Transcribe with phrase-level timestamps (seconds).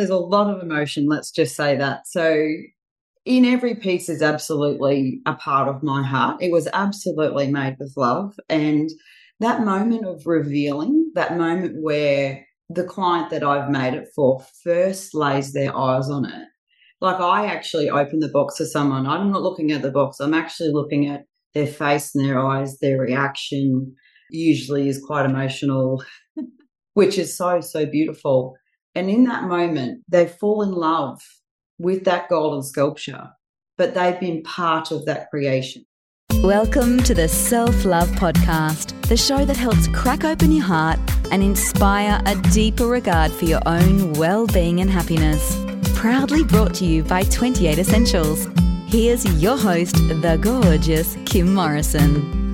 [0.00, 2.06] There's a lot of emotion, let's just say that.
[2.06, 2.46] So,
[3.26, 6.42] in every piece is absolutely a part of my heart.
[6.42, 8.34] It was absolutely made with love.
[8.48, 8.88] And
[9.40, 15.14] that moment of revealing, that moment where the client that I've made it for first
[15.14, 16.48] lays their eyes on it.
[17.02, 19.06] Like I actually open the box to someone.
[19.06, 20.18] I'm not looking at the box.
[20.18, 23.94] I'm actually looking at their face and their eyes, their reaction
[24.30, 26.02] usually is quite emotional,
[26.94, 28.56] which is so, so beautiful.
[28.94, 31.22] And in that moment, they fall in love
[31.78, 33.30] with that golden sculpture,
[33.78, 35.86] but they've been part of that creation.
[36.42, 40.98] Welcome to the Self Love Podcast, the show that helps crack open your heart
[41.30, 45.56] and inspire a deeper regard for your own well being and happiness.
[45.94, 48.48] Proudly brought to you by 28 Essentials.
[48.88, 52.49] Here's your host, the gorgeous Kim Morrison.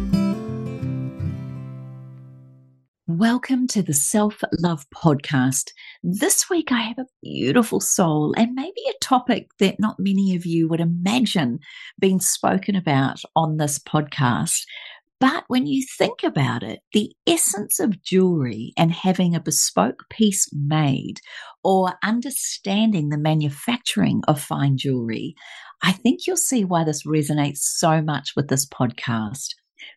[3.19, 5.71] Welcome to the Self Love Podcast.
[6.03, 10.45] This week I have a beautiful soul and maybe a topic that not many of
[10.45, 11.61] you would imagine
[11.99, 14.65] being spoken about on this podcast.
[15.19, 20.51] But when you think about it, the essence of jewelry and having a bespoke piece
[20.53, 21.21] made
[21.65, 25.35] or understanding the manufacturing of fine jewelry,
[25.83, 29.55] I think you'll see why this resonates so much with this podcast.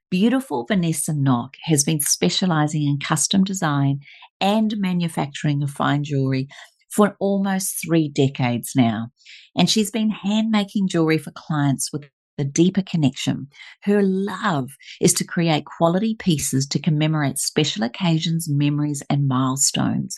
[0.10, 4.00] Beautiful Vanessa Nock has been specializing in custom design
[4.42, 6.48] and manufacturing of fine jewelry
[6.90, 9.10] for almost three decades now.
[9.56, 13.48] And she's been hand making jewelry for clients with a deeper connection.
[13.84, 14.70] Her love
[15.02, 20.18] is to create quality pieces to commemorate special occasions, memories, and milestones.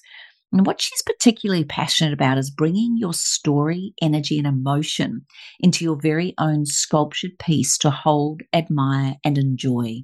[0.52, 5.25] And what she's particularly passionate about is bringing your story, energy, and emotion
[5.61, 10.02] into your very own sculptured piece to hold, admire, and enjoy.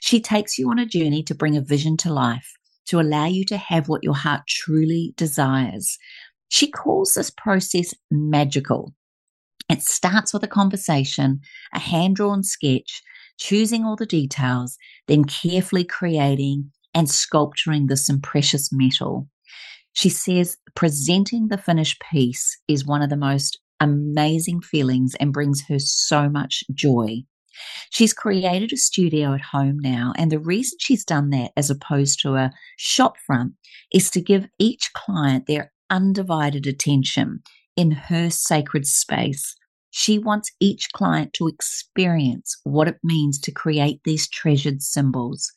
[0.00, 2.52] She takes you on a journey to bring a vision to life,
[2.86, 5.98] to allow you to have what your heart truly desires.
[6.48, 8.94] She calls this process magical.
[9.68, 11.40] It starts with a conversation,
[11.74, 13.02] a hand drawn sketch,
[13.38, 19.28] choosing all the details, then carefully creating and sculpturing this precious metal.
[19.96, 25.62] She says presenting the finished piece is one of the most amazing feelings and brings
[25.68, 27.22] her so much joy.
[27.88, 32.20] She's created a studio at home now, and the reason she's done that as opposed
[32.20, 33.54] to a shop front
[33.90, 37.40] is to give each client their undivided attention
[37.74, 39.56] in her sacred space.
[39.92, 45.54] She wants each client to experience what it means to create these treasured symbols.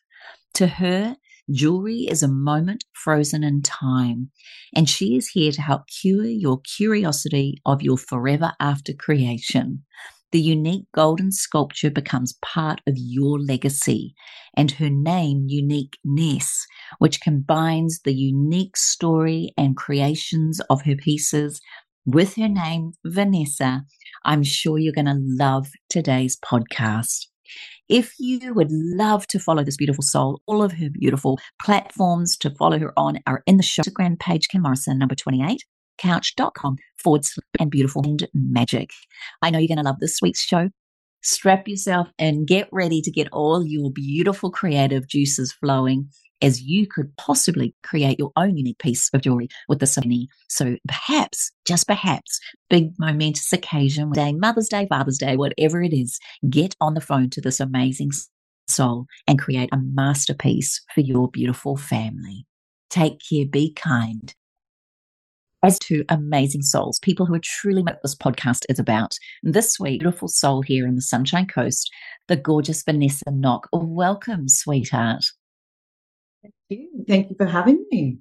[0.54, 1.18] To her,
[1.52, 4.30] Jewelry is a moment frozen in time,
[4.76, 9.84] and she is here to help cure your curiosity of your forever after creation.
[10.32, 14.14] The unique golden sculpture becomes part of your legacy,
[14.56, 16.68] and her name, Uniqueness,
[17.00, 21.62] which combines the unique story and creations of her pieces
[22.06, 23.86] with her name, Vanessa.
[24.24, 27.26] I'm sure you're going to love today's podcast.
[27.88, 32.52] If you would love to follow this beautiful soul, all of her beautiful platforms to
[32.52, 33.82] follow her on are in the show.
[33.84, 35.64] Instagram page, Kim Morrison, number 28,
[35.98, 38.92] couch.com forward slash and beautiful and magic.
[39.42, 40.70] I know you're going to love this week's show.
[41.22, 46.10] Strap yourself and get ready to get all your beautiful creative juices flowing
[46.42, 50.28] as you could possibly create your own unique piece of jewelry with the Sabini.
[50.48, 52.40] So perhaps, just perhaps,
[52.70, 56.20] big momentous occasion, day, Mother's Day, Father's Day, whatever it is,
[56.50, 58.12] get on the phone to this amazing
[58.68, 62.46] soul and create a masterpiece for your beautiful family.
[62.90, 64.34] Take care, be kind.
[65.62, 69.18] As to amazing souls, people who are truly what this podcast is about.
[69.44, 71.92] This week, beautiful soul here in the Sunshine Coast,
[72.30, 73.68] the gorgeous Vanessa Nock.
[73.74, 75.26] Welcome, sweetheart.
[76.70, 77.06] Thank you.
[77.08, 78.20] Thank you for having me.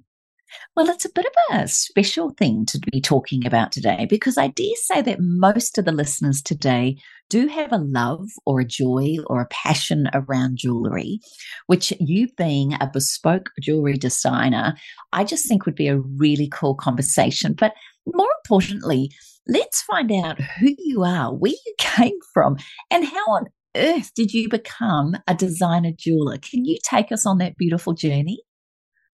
[0.75, 4.47] Well, it's a bit of a special thing to be talking about today because I
[4.47, 6.97] dare say that most of the listeners today
[7.29, 11.19] do have a love or a joy or a passion around jewelry,
[11.67, 14.75] which you being a bespoke jewelry designer,
[15.13, 17.53] I just think would be a really cool conversation.
[17.53, 17.73] But
[18.07, 19.11] more importantly,
[19.47, 22.57] let's find out who you are, where you came from,
[22.89, 23.45] and how on
[23.75, 26.37] earth did you become a designer jeweler?
[26.37, 28.41] Can you take us on that beautiful journey?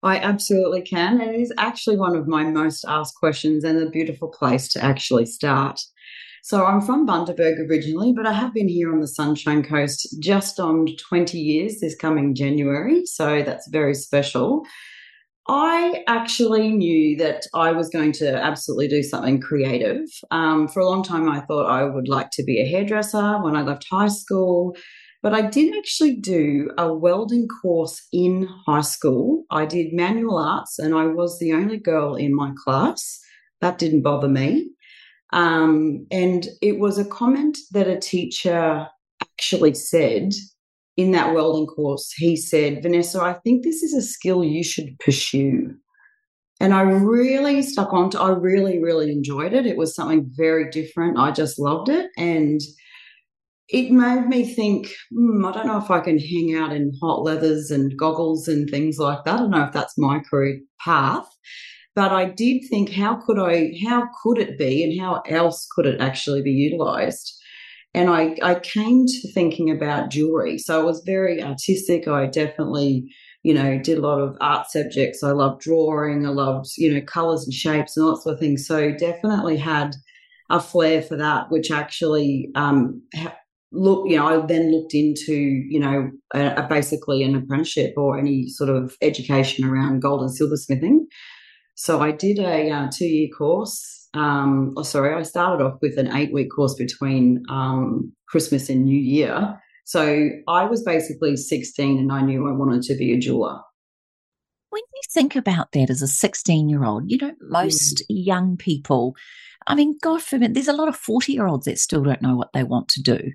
[0.03, 1.21] I absolutely can.
[1.21, 4.85] And it is actually one of my most asked questions and a beautiful place to
[4.85, 5.81] actually start.
[6.43, 10.59] So I'm from Bundaberg originally, but I have been here on the Sunshine Coast just
[10.59, 13.07] on 20 years this coming January.
[13.07, 14.67] So that's very special.
[15.49, 20.07] I actually knew that I was going to absolutely do something creative.
[20.31, 23.57] Um, for a long time, I thought I would like to be a hairdresser when
[23.57, 24.77] I left high school.
[25.23, 29.45] But I did actually do a welding course in high school.
[29.51, 33.21] I did manual arts, and I was the only girl in my class.
[33.61, 34.71] that didn't bother me.
[35.33, 38.87] Um, and it was a comment that a teacher
[39.23, 40.33] actually said
[40.97, 42.13] in that welding course.
[42.17, 45.75] He said, Vanessa, I think this is a skill you should pursue.
[46.61, 49.67] And I really stuck on to I really, really enjoyed it.
[49.67, 51.19] It was something very different.
[51.19, 52.11] I just loved it.
[52.17, 52.61] And
[53.69, 57.23] it made me think, hmm, I don't know if I can hang out in hot
[57.23, 59.35] leathers and goggles and things like that.
[59.35, 61.27] I don't know if that's my career path.
[61.95, 65.87] But I did think, how could I, how could it be and how else could
[65.87, 67.42] it actually be utilized?
[67.95, 70.59] And I, I came to thinking about jewelry.
[70.59, 72.09] So I was very artistic.
[72.09, 73.13] I definitely,
[73.43, 75.23] you know, did a lot of art subjects.
[75.23, 76.27] I loved drawing.
[76.27, 78.57] I loved, you know, colors and shapes and all that sort of thing.
[78.57, 79.95] So definitely had
[80.49, 83.03] a flair for that, which actually um,
[83.73, 88.19] look, you know, I then looked into, you know, a, a basically an apprenticeship or
[88.19, 91.07] any sort of education around gold and silversmithing.
[91.75, 94.09] So I did a uh, two year course.
[94.15, 98.85] Um, oh, sorry, I started off with an eight week course between um, Christmas and
[98.85, 99.59] New Year.
[99.85, 103.61] So I was basically 16 and I knew I wanted to be a jeweler.
[104.71, 108.05] When you think about that as a 16 year old, you know, most mm.
[108.09, 109.15] young people,
[109.67, 112.37] I mean, God forbid, there's a lot of 40 year olds that still don't know
[112.37, 113.33] what they want to do.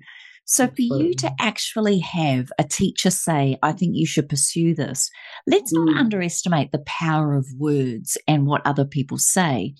[0.50, 5.10] So for you to actually have a teacher say, I think you should pursue this,
[5.46, 5.98] let's not mm.
[5.98, 9.74] underestimate the power of words and what other people say.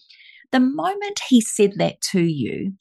[0.53, 2.75] The moment he said that to you,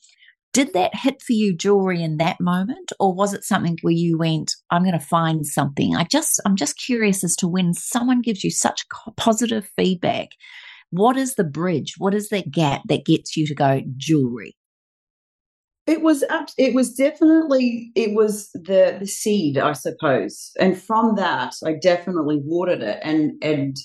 [0.52, 2.92] did that hit for you jewelry in that moment?
[3.00, 5.96] Or was it something where you went i'm going to find something.
[5.96, 8.86] I just i'm just curious as to when someone gives you such
[9.16, 10.32] positive feedback
[10.90, 11.96] what is the bridge?
[11.98, 14.57] What is that gap that gets you to go jewelry
[15.88, 16.24] it was
[16.58, 22.42] it was definitely it was the the seed, I suppose, and from that I definitely
[22.44, 23.76] watered it, and and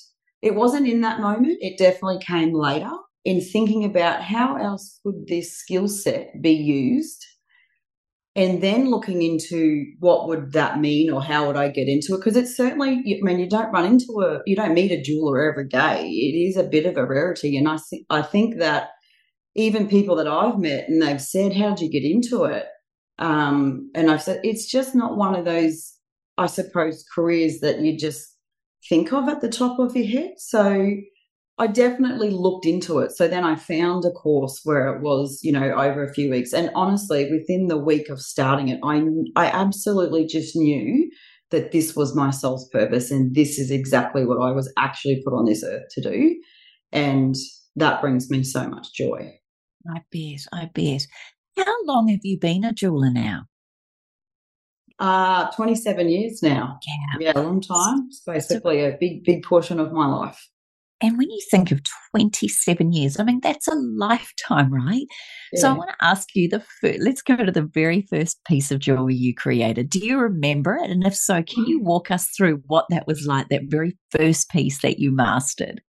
[0.43, 1.59] it wasn't in that moment.
[1.61, 2.91] It definitely came later
[3.25, 7.25] in thinking about how else could this skill set be used,
[8.35, 12.19] and then looking into what would that mean or how would I get into it?
[12.19, 15.49] Because it's certainly I mean you don't run into a you don't meet a jeweler
[15.49, 16.09] every day.
[16.09, 18.89] It is a bit of a rarity, and I th- I think that
[19.55, 22.67] even people that I've met and they've said, How did you get into it?
[23.19, 25.95] Um, and I've said, It's just not one of those,
[26.39, 28.37] I suppose, careers that you just
[28.89, 30.35] think of at the top of your head.
[30.39, 30.91] So
[31.59, 33.13] I definitely looked into it.
[33.13, 36.53] So then I found a course where it was, you know, over a few weeks.
[36.53, 39.05] And honestly, within the week of starting it, I,
[39.37, 41.11] I absolutely just knew
[41.51, 45.35] that this was my soul's purpose and this is exactly what I was actually put
[45.35, 46.41] on this earth to do.
[46.91, 47.37] And
[47.77, 49.33] that brings me so much joy.
[49.91, 50.47] I bet.
[50.53, 51.07] I bet.
[51.57, 53.45] How long have you been a jeweler now?
[54.99, 56.79] Uh, 27 years now.
[56.87, 57.33] Yeah.
[57.35, 58.07] Yeah, a long time.
[58.09, 60.49] It's basically a big, big portion of my life.
[61.03, 61.81] And when you think of
[62.15, 65.05] 27 years, I mean, that's a lifetime, right?
[65.53, 65.61] Yeah.
[65.61, 68.71] So I want to ask you the first, let's go to the very first piece
[68.71, 69.91] of jewelry you created.
[69.91, 70.89] Do you remember it?
[70.89, 74.49] And if so, can you walk us through what that was like, that very first
[74.51, 75.83] piece that you mastered?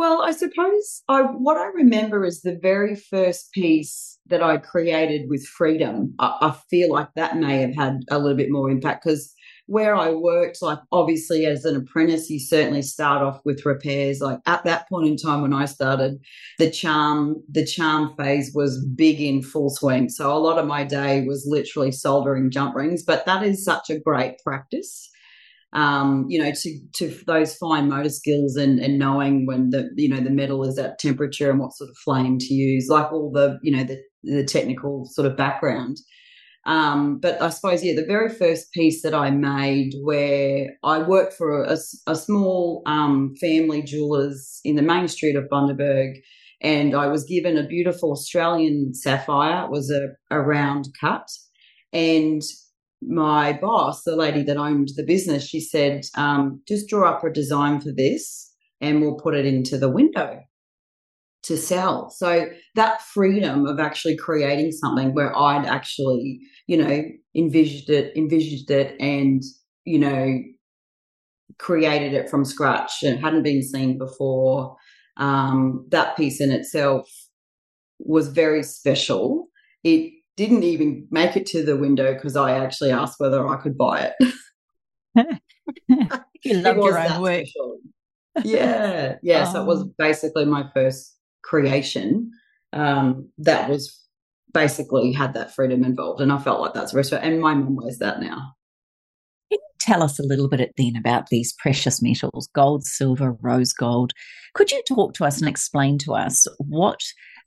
[0.00, 5.28] Well, I suppose I what I remember is the very first piece that I created
[5.28, 6.14] with freedom.
[6.18, 9.34] I, I feel like that may have had a little bit more impact because
[9.66, 14.22] where I worked, like obviously as an apprentice, you certainly start off with repairs.
[14.22, 16.18] Like at that point in time when I started,
[16.58, 20.08] the charm, the charm phase was big in full swing.
[20.08, 23.90] So a lot of my day was literally soldering jump rings, but that is such
[23.90, 25.10] a great practice
[25.72, 30.08] um, you know, to to those fine motor skills and and knowing when the you
[30.08, 33.30] know the metal is at temperature and what sort of flame to use, like all
[33.30, 35.98] the you know the the technical sort of background.
[36.66, 41.34] Um, but I suppose yeah, the very first piece that I made, where I worked
[41.34, 46.16] for a, a small um, family jewelers in the main street of Bundaberg,
[46.60, 49.64] and I was given a beautiful Australian sapphire.
[49.64, 51.28] It was a, a round cut,
[51.92, 52.42] and
[53.02, 57.30] my boss, the lady that owned the business, she said, um, just draw up a
[57.30, 60.40] design for this and we'll put it into the window
[61.42, 62.10] to sell.
[62.10, 67.02] So that freedom of actually creating something where I'd actually, you know,
[67.34, 69.42] envisaged it, envisaged it and,
[69.84, 70.38] you know,
[71.58, 74.76] created it from scratch and hadn't been seen before.
[75.16, 77.08] Um, that piece in itself
[77.98, 79.48] was very special.
[79.82, 83.76] It didn't even make it to the window because I actually asked whether I could
[83.76, 84.34] buy it.
[86.44, 87.46] you love your own work.
[88.44, 89.44] Yeah, yeah.
[89.48, 89.52] Oh.
[89.52, 89.94] So it was oh.
[89.98, 92.30] basically my first creation.
[92.72, 94.00] Um, that was
[94.54, 97.24] basically had that freedom involved, and I felt like that's restaurant.
[97.24, 98.54] And my mum wears that now.
[99.50, 103.72] Can you tell us a little bit then about these precious metals gold, silver, rose
[103.72, 104.12] gold.
[104.54, 107.00] Could you talk to us and explain to us what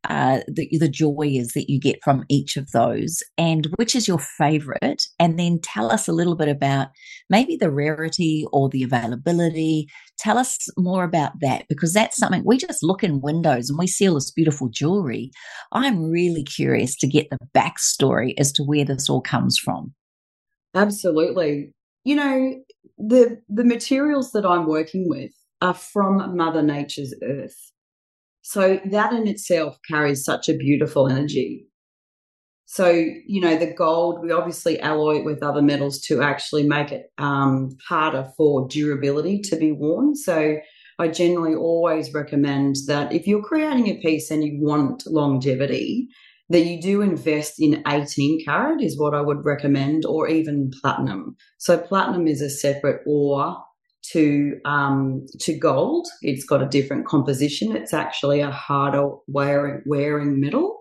[0.06, 4.08] uh, the, the joy is that you get from each of those and which is
[4.08, 5.04] your favorite?
[5.20, 6.90] And then tell us a little bit about
[7.30, 9.88] maybe the rarity or the availability.
[10.18, 13.88] Tell us more about that because that's something we just look in windows and we
[13.88, 15.32] see all this beautiful jewelry.
[15.72, 19.94] I'm really curious to get the backstory as to where this all comes from.
[20.76, 21.72] Absolutely.
[22.04, 22.56] You know,
[22.98, 25.32] the the materials that I'm working with
[25.62, 27.72] are from Mother Nature's earth.
[28.44, 31.66] So that in itself carries such a beautiful energy.
[32.66, 36.92] So, you know, the gold, we obviously alloy it with other metals to actually make
[36.92, 40.16] it um, harder for durability to be worn.
[40.16, 40.58] So,
[41.00, 46.08] I generally always recommend that if you're creating a piece and you want longevity,
[46.50, 51.36] that you do invest in 18 carat is what I would recommend, or even platinum.
[51.58, 53.58] So platinum is a separate ore
[54.12, 56.08] to um, to gold.
[56.22, 57.76] It's got a different composition.
[57.76, 60.80] It's actually a harder wearing wearing metal.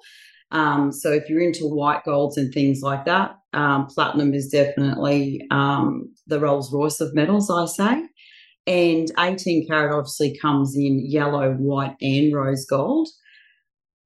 [0.51, 5.41] Um, so if you're into white golds and things like that, um, platinum is definitely
[5.51, 8.03] um, the Rolls Royce of metals, I say.
[8.67, 13.09] And 18 carat obviously comes in yellow, white, and rose gold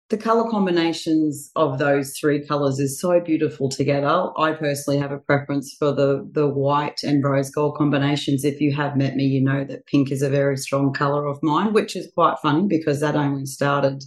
[0.09, 4.29] the color combinations of those three colors is so beautiful together.
[4.37, 8.45] I personally have a preference for the the white and rose gold combinations.
[8.45, 11.43] If you have met me, you know that pink is a very strong color of
[11.43, 14.05] mine, which is quite funny because that only started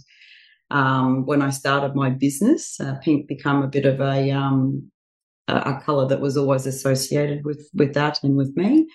[0.70, 2.80] um, when I started my business.
[2.80, 4.90] Uh, pink become a bit of a um,
[5.48, 8.88] a, a color that was always associated with with that and with me,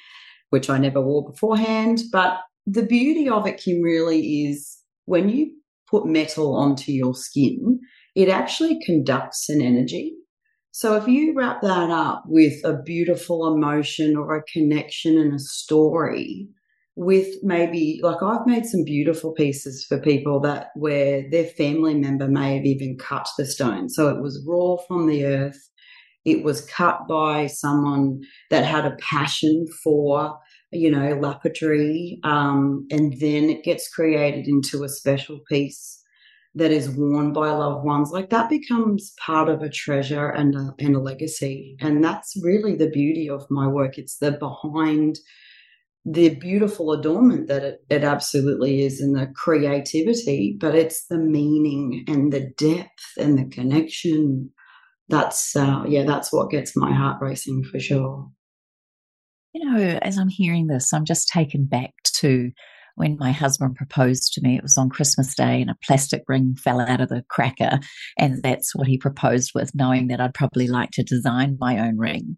[0.50, 2.02] which I never wore beforehand.
[2.12, 5.52] But the beauty of it, Kim, really is when you
[5.96, 7.80] put metal onto your skin,
[8.16, 10.14] it actually conducts an energy.
[10.72, 15.40] So if you wrap that up with a beautiful emotion or a connection and a
[15.40, 16.50] story,
[16.98, 22.28] with maybe like I've made some beautiful pieces for people that where their family member
[22.28, 23.90] may have even cut the stone.
[23.90, 25.60] So it was raw from the earth.
[26.24, 30.38] It was cut by someone that had a passion for
[30.76, 36.02] you know, lapidary, um, and then it gets created into a special piece
[36.56, 38.12] that is worn by loved ones.
[38.12, 42.76] Like that becomes part of a treasure and a, and a legacy, and that's really
[42.76, 43.98] the beauty of my work.
[43.98, 45.20] It's the behind
[46.06, 52.06] the beautiful adornment that it, it absolutely is and the creativity, but it's the meaning
[52.08, 54.52] and the depth and the connection.
[55.10, 58.30] That's uh, yeah, that's what gets my heart racing for sure
[59.56, 62.52] you know, as I'm hearing this, I'm just taken back to
[62.96, 64.58] when my husband proposed to me.
[64.58, 67.80] It was on Christmas Day, and a plastic ring fell out of the cracker.
[68.20, 71.98] And that's what he proposed with, knowing that I'd probably like to design my own
[71.98, 72.36] ring.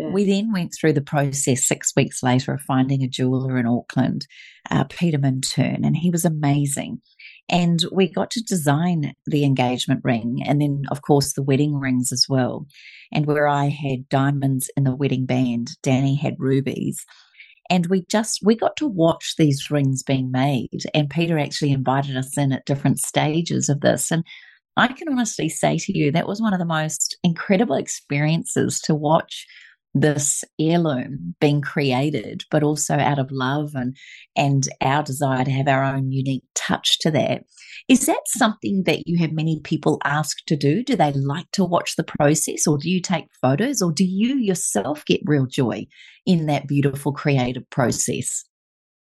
[0.00, 0.08] Yeah.
[0.08, 4.26] We then went through the process six weeks later of finding a jeweler in Auckland,
[4.68, 7.00] uh, Peter Minturn, and he was amazing.
[7.48, 12.12] And we got to design the engagement ring and then, of course, the wedding rings
[12.12, 12.66] as well.
[13.12, 17.04] And where I had diamonds in the wedding band, Danny had rubies.
[17.70, 20.82] And we just, we got to watch these rings being made.
[20.94, 24.10] And Peter actually invited us in at different stages of this.
[24.10, 24.24] And
[24.76, 28.94] I can honestly say to you, that was one of the most incredible experiences to
[28.94, 29.46] watch
[30.00, 33.96] this heirloom being created, but also out of love and
[34.36, 37.44] and our desire to have our own unique touch to that.
[37.88, 40.82] Is that something that you have many people ask to do?
[40.82, 44.36] Do they like to watch the process or do you take photos or do you
[44.36, 45.86] yourself get real joy
[46.26, 48.44] in that beautiful creative process?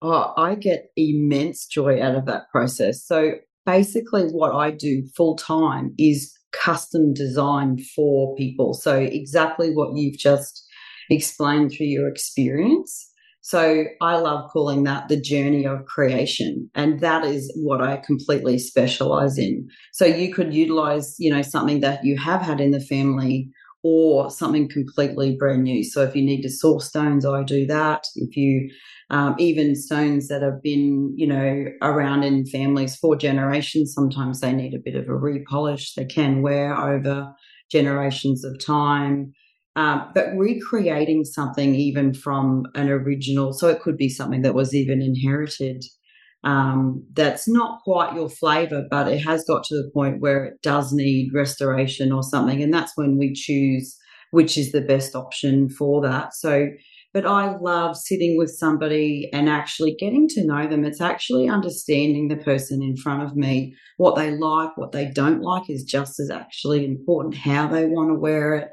[0.01, 3.05] Oh, I get immense joy out of that process.
[3.05, 3.35] So
[3.67, 8.75] basically what I do full time is custom design for people.
[8.75, 10.67] So exactly what you've just
[11.15, 13.09] explain through your experience.
[13.43, 16.71] So I love calling that the journey of creation.
[16.77, 19.69] And that is what I completely specialize in.
[19.93, 23.51] So you could utilize, you know, something that you have had in the family
[23.83, 25.83] or something completely brand new.
[25.83, 28.05] So if you need to source stones, I do that.
[28.15, 28.71] If you
[29.11, 34.53] um, even stones that have been, you know, around in families for generations, sometimes they
[34.53, 35.95] need a bit of a repolish.
[35.95, 37.35] They can wear over
[37.71, 39.35] generations of time.
[39.75, 44.75] Um, but recreating something even from an original, so it could be something that was
[44.75, 45.83] even inherited
[46.45, 50.63] um, that's not quite your flavor, but it has got to the point where it
[50.63, 52.63] does need restoration or something.
[52.63, 53.97] And that's when we choose
[54.33, 56.35] which is the best option for that.
[56.35, 56.69] So,
[57.13, 60.87] but I love sitting with somebody and actually getting to know them.
[60.87, 63.77] It's actually understanding the person in front of me.
[63.99, 67.37] What they like, what they don't like is just as actually important.
[67.37, 68.69] How they want to wear it,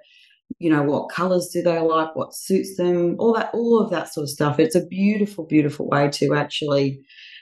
[0.57, 4.13] you know, what colors do they like, what suits them, all that, all of that
[4.13, 4.59] sort of stuff.
[4.59, 6.99] It's a beautiful, beautiful way to actually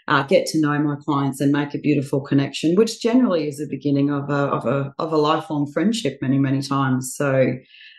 [0.07, 3.67] uh, get to know my clients and make a beautiful connection, which generally is the
[3.69, 7.13] beginning of a of a of a lifelong friendship many many times.
[7.15, 7.53] So,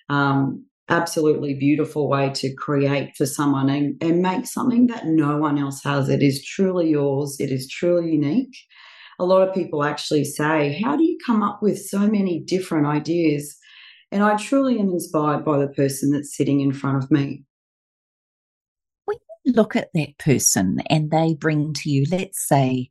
[0.08, 5.58] um, absolutely beautiful way to create for someone and, and make something that no one
[5.58, 6.08] else has.
[6.08, 7.36] It is truly yours.
[7.38, 8.56] It is truly unique.
[9.18, 12.86] A lot of people actually say, "How do you come up with so many different
[12.86, 13.57] ideas?"
[14.10, 17.44] And I truly am inspired by the person that's sitting in front of me.
[19.04, 22.88] When you look at that person and they bring to you, let's say,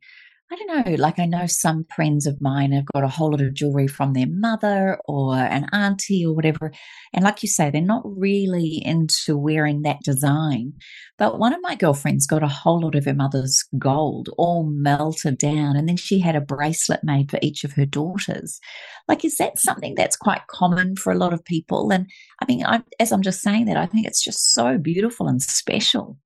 [0.50, 3.42] I don't know, like I know some friends of mine have got a whole lot
[3.42, 6.72] of jewelry from their mother or an auntie or whatever.
[7.12, 10.72] And like you say, they're not really into wearing that design.
[11.18, 15.36] But one of my girlfriends got a whole lot of her mother's gold all melted
[15.36, 15.76] down.
[15.76, 18.58] And then she had a bracelet made for each of her daughters.
[19.06, 21.90] Like, is that something that's quite common for a lot of people?
[21.92, 22.06] And
[22.40, 25.42] I mean, I, as I'm just saying that, I think it's just so beautiful and
[25.42, 26.16] special.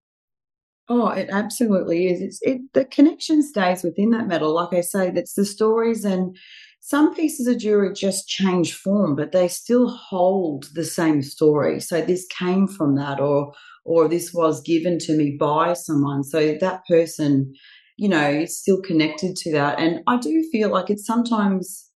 [0.94, 2.20] Oh, it absolutely is.
[2.20, 4.52] It's it the connection stays within that metal.
[4.52, 6.36] Like I say, that's the stories and
[6.80, 11.80] some pieces of jewelry just change form, but they still hold the same story.
[11.80, 13.54] So this came from that or
[13.86, 16.24] or this was given to me by someone.
[16.24, 17.54] So that person,
[17.96, 19.80] you know, is still connected to that.
[19.80, 21.88] And I do feel like it's sometimes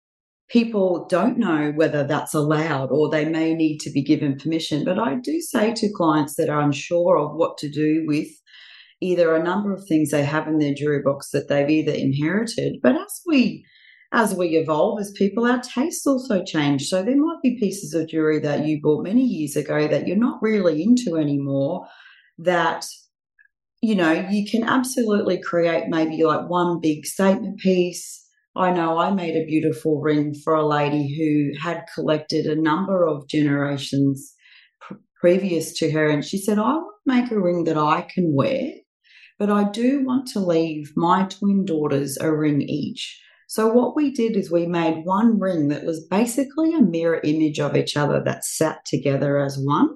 [0.49, 4.87] people don't know whether that's allowed or they may need to be given permission.
[4.87, 8.29] But I do say to clients that are unsure of what to do with
[9.01, 12.79] either a number of things they have in their jewelry box that they've either inherited,
[12.83, 13.65] but as we
[14.13, 16.89] as we evolve as people, our tastes also change.
[16.89, 20.17] So there might be pieces of jewelry that you bought many years ago that you're
[20.17, 21.87] not really into anymore
[22.39, 22.87] that
[23.83, 28.25] you know, you can absolutely create maybe like one big statement piece.
[28.57, 33.07] I know I made a beautiful ring for a lady who had collected a number
[33.07, 34.35] of generations
[34.81, 38.09] pr- previous to her, and she said, I want to make a ring that I
[38.13, 38.73] can wear
[39.39, 43.21] but I do want to leave my twin daughters a ring each.
[43.49, 47.61] So, what we did is we made one ring that was basically a mirror image
[47.61, 49.91] of each other that sat together as one,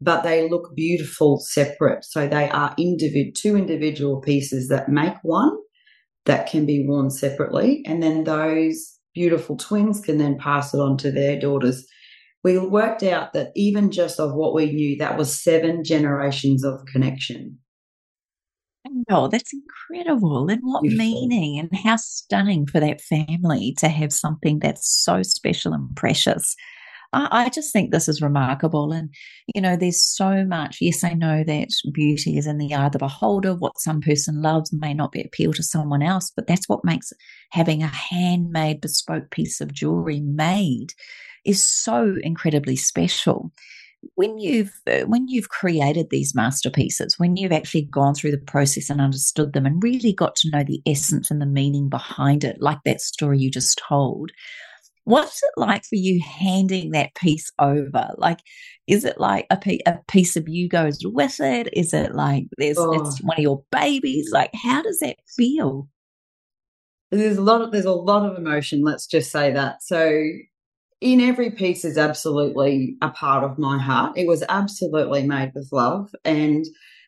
[0.00, 2.04] but they look beautiful separate.
[2.04, 5.56] So, they are individ- two individual pieces that make one
[6.24, 7.82] that can be worn separately.
[7.84, 11.84] And then those beautiful twins can then pass it on to their daughters.
[12.44, 16.80] We worked out that even just of what we knew, that was seven generations of
[16.92, 17.58] connection.
[19.10, 20.48] Oh, that's incredible.
[20.48, 21.28] And what Beautiful.
[21.28, 26.56] meaning and how stunning for that family to have something that's so special and precious.
[27.12, 28.92] I, I just think this is remarkable.
[28.92, 29.10] And,
[29.54, 30.78] you know, there's so much.
[30.80, 33.54] Yes, I know that beauty is in the eye of the beholder.
[33.54, 37.12] What some person loves may not be appeal to someone else, but that's what makes
[37.50, 40.88] having a handmade bespoke piece of jewelry made
[41.44, 43.52] is so incredibly special
[44.14, 48.90] when you've uh, when you've created these masterpieces when you've actually gone through the process
[48.90, 52.56] and understood them and really got to know the essence and the meaning behind it
[52.60, 54.30] like that story you just told
[55.04, 58.10] what's it like for you handing that piece over?
[58.16, 58.40] Like
[58.86, 61.68] is it like a, piece, a piece of you goes with it?
[61.72, 62.92] Is it like there's oh.
[62.92, 64.30] it's one of your babies?
[64.32, 65.88] Like how does that feel?
[67.10, 69.82] There's a lot of there's a lot of emotion let's just say that.
[69.82, 70.20] So
[71.02, 74.16] in every piece is absolutely a part of my heart.
[74.16, 76.14] It was absolutely made with love.
[76.24, 76.64] And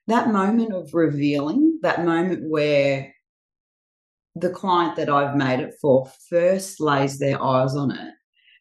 [0.09, 3.14] that moment of revealing, that moment where
[4.35, 8.14] the client that I've made it for first lays their eyes on it.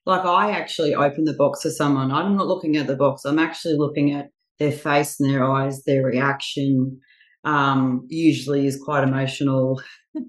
[0.06, 2.12] Like I actually open the box for someone.
[2.12, 3.26] I'm not looking at the box.
[3.26, 4.28] I'm actually looking at
[4.60, 7.00] their face and their eyes, their reaction.
[7.44, 9.82] Um, usually is quite emotional,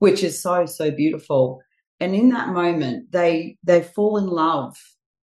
[0.00, 1.62] which is so, so beautiful
[2.00, 4.76] and in that moment they they fall in love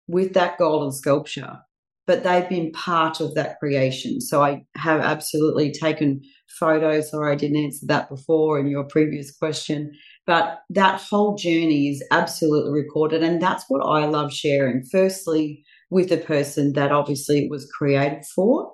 [0.09, 1.59] with that golden sculpture
[2.07, 4.21] but they've been part of that creation.
[4.21, 6.21] So i have absolutely taken
[6.59, 7.13] photos.
[7.15, 9.93] Or i didn't answer that before in your previous question
[10.27, 13.23] but that whole journey is absolutely recorded.
[13.23, 18.25] And that's what i love sharing firstly with the person that obviously it was created
[18.35, 18.74] for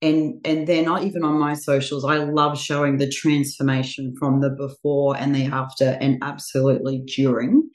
[0.00, 2.04] and and then not even on my socials.
[2.04, 7.68] I love showing the transformation from the before and the after and absolutely during.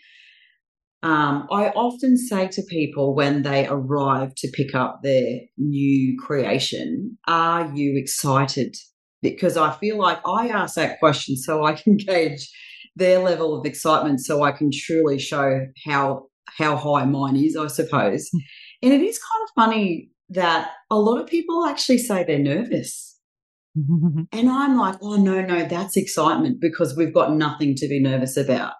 [1.01, 7.17] Um, i often say to people when they arrive to pick up their new creation
[7.27, 8.77] are you excited?
[9.21, 12.49] Because i feel like i ask that question so i can gauge
[12.95, 17.67] their level of excitement so i can truly show how how high mine is i
[17.67, 18.29] suppose.
[18.31, 18.39] Hmm.
[18.83, 23.17] and it is kind of funny that a lot of people actually say they're nervous.
[23.75, 28.37] and I'm like, oh, no, no, that's excitement because we've got nothing to be nervous
[28.37, 28.73] about.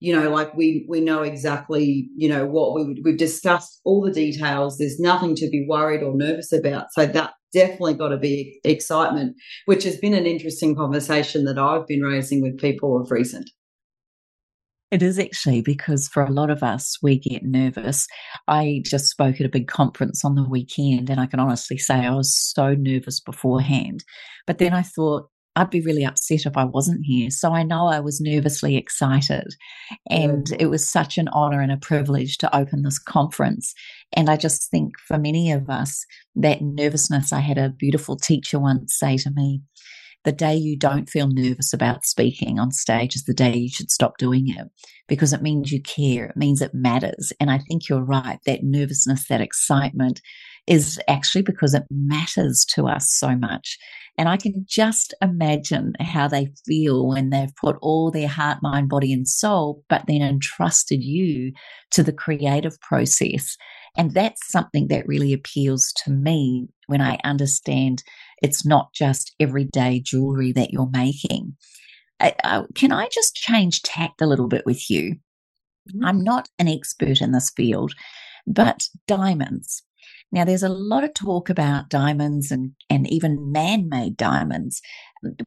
[0.00, 4.12] you know, like we we know exactly, you know, what we we've discussed all the
[4.12, 4.76] details.
[4.76, 6.86] There's nothing to be worried or nervous about.
[6.92, 11.86] So that definitely got to be excitement, which has been an interesting conversation that I've
[11.86, 13.48] been raising with people of recent.
[14.94, 18.06] It is actually because for a lot of us, we get nervous.
[18.46, 22.06] I just spoke at a big conference on the weekend, and I can honestly say
[22.06, 24.04] I was so nervous beforehand.
[24.46, 27.30] But then I thought, I'd be really upset if I wasn't here.
[27.30, 29.56] So I know I was nervously excited.
[30.08, 33.74] And it was such an honor and a privilege to open this conference.
[34.12, 38.60] And I just think for many of us, that nervousness, I had a beautiful teacher
[38.60, 39.60] once say to me,
[40.24, 43.90] the day you don't feel nervous about speaking on stage is the day you should
[43.90, 44.66] stop doing it
[45.06, 46.26] because it means you care.
[46.26, 47.32] It means it matters.
[47.38, 48.38] And I think you're right.
[48.46, 50.20] That nervousness, that excitement
[50.66, 53.78] is actually because it matters to us so much.
[54.16, 58.88] And I can just imagine how they feel when they've put all their heart, mind,
[58.88, 61.52] body, and soul, but then entrusted you
[61.90, 63.56] to the creative process.
[63.96, 68.02] And that's something that really appeals to me when I understand
[68.42, 71.56] it's not just everyday jewelry that you're making.
[72.20, 75.16] Uh, can I just change tact a little bit with you?
[75.90, 76.04] Mm-hmm.
[76.04, 77.94] I'm not an expert in this field,
[78.46, 79.82] but diamonds.
[80.32, 84.80] Now, there's a lot of talk about diamonds and, and even man made diamonds.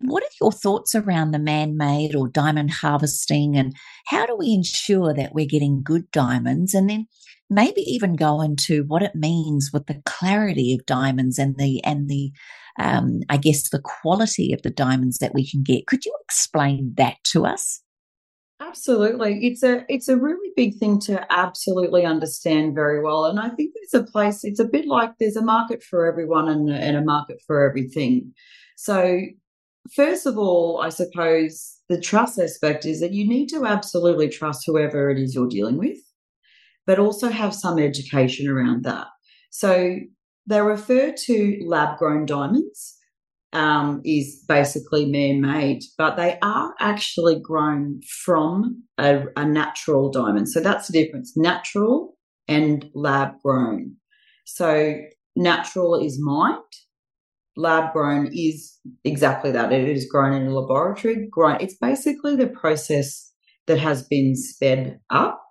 [0.02, 4.54] What are your thoughts around the man made or diamond harvesting, and how do we
[4.54, 6.74] ensure that we're getting good diamonds?
[6.74, 7.08] And then
[7.50, 12.10] maybe even go into what it means with the clarity of diamonds and the and
[12.10, 12.32] the
[12.80, 15.88] um, I guess the quality of the diamonds that we can get.
[15.88, 17.82] Could you explain that to us?
[18.60, 19.46] Absolutely.
[19.46, 23.26] It's a it's a really big thing to absolutely understand very well.
[23.26, 26.50] And I think there's a place, it's a bit like there's a market for everyone
[26.50, 28.34] and, and a market for everything.
[28.76, 29.22] So
[29.96, 34.64] first of all, I suppose the trust aspect is that you need to absolutely trust
[34.66, 36.00] whoever it is you're dealing with,
[36.88, 39.08] but also have some education around that.
[39.52, 39.97] So
[40.47, 42.97] they refer to lab grown diamonds
[43.54, 50.50] um, is basically man made, but they are actually grown from a, a natural diamond.
[50.50, 53.95] So that's the difference natural and lab grown.
[54.45, 54.95] So
[55.36, 56.62] natural is mined,
[57.58, 59.73] lab grown is exactly that.
[59.73, 61.28] It is grown in a laboratory.
[61.30, 61.58] Grown.
[61.60, 63.34] It's basically the process
[63.65, 65.41] that has been sped up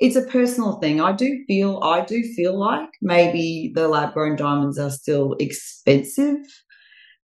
[0.00, 1.00] it's a personal thing.
[1.00, 6.38] I do feel I do feel like maybe the lab grown diamonds are still expensive.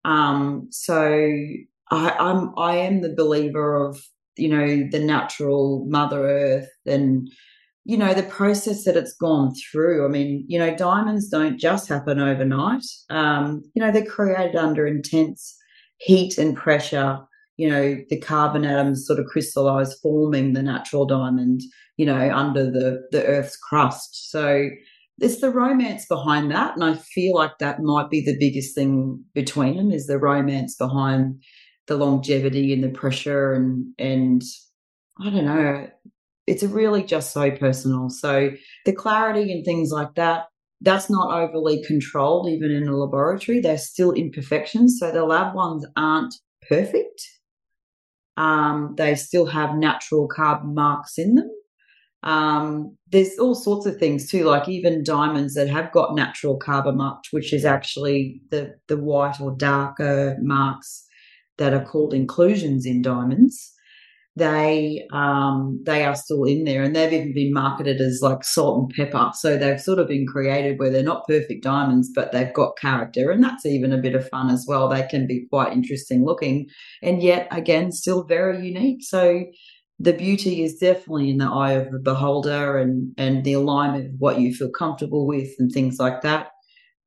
[0.05, 1.33] Um, so
[1.91, 3.99] I, I'm I am the believer of
[4.37, 7.29] you know the natural Mother Earth and
[7.83, 10.05] you know the process that it's gone through.
[10.05, 12.85] I mean, you know, diamonds don't just happen overnight.
[13.09, 15.57] Um, you know, they're created under intense
[15.97, 17.19] heat and pressure
[17.57, 21.61] you know, the carbon atoms sort of crystallize, forming the natural diamond,
[21.97, 24.31] you know, under the, the Earth's crust.
[24.31, 24.69] So
[25.19, 26.75] it's the romance behind that.
[26.75, 30.75] And I feel like that might be the biggest thing between them is the romance
[30.75, 31.41] behind
[31.87, 34.43] the longevity and the pressure and and
[35.19, 35.89] I don't know.
[36.45, 38.09] It's really just so personal.
[38.09, 38.51] So
[38.85, 40.45] the clarity and things like that,
[40.81, 43.59] that's not overly controlled even in a laboratory.
[43.59, 44.97] There's still imperfections.
[44.99, 46.35] So the lab ones aren't
[46.69, 47.21] perfect
[48.37, 51.49] um, they still have natural carbon marks in them.
[52.23, 56.97] Um, there's all sorts of things too, like even diamonds that have got natural carbon
[56.97, 61.05] marks, which is actually the the white or darker marks
[61.57, 63.73] that are called inclusions in diamonds
[64.37, 68.79] they um, they are still in there, and they've even been marketed as like salt
[68.79, 69.31] and pepper.
[69.33, 73.31] So they've sort of been created where they're not perfect diamonds, but they've got character,
[73.31, 74.87] and that's even a bit of fun as well.
[74.87, 76.67] They can be quite interesting looking,
[77.01, 78.99] and yet again, still very unique.
[79.01, 79.43] So
[79.99, 84.11] the beauty is definitely in the eye of the beholder, and and the alignment of
[84.19, 86.49] what you feel comfortable with, and things like that.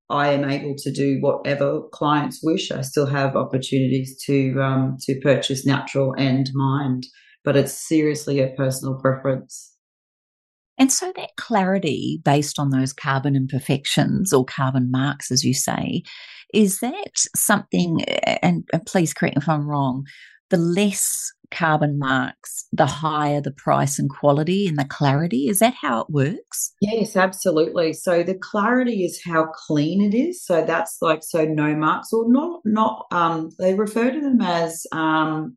[0.08, 2.72] I am able to do whatever clients wish.
[2.72, 7.06] I still have opportunities to um, to purchase natural and mind
[7.44, 9.74] but it's seriously a personal preference.
[10.78, 16.02] And so that clarity based on those carbon imperfections or carbon marks, as you say,
[16.54, 18.02] is that something,
[18.42, 20.04] and, and please correct me if I'm wrong,
[20.48, 25.48] the less carbon marks, the higher the price and quality and the clarity.
[25.48, 26.72] Is that how it works?
[26.80, 27.92] Yes, absolutely.
[27.92, 30.44] So the clarity is how clean it is.
[30.44, 34.86] So that's like so no marks or not not um they refer to them as
[34.92, 35.54] um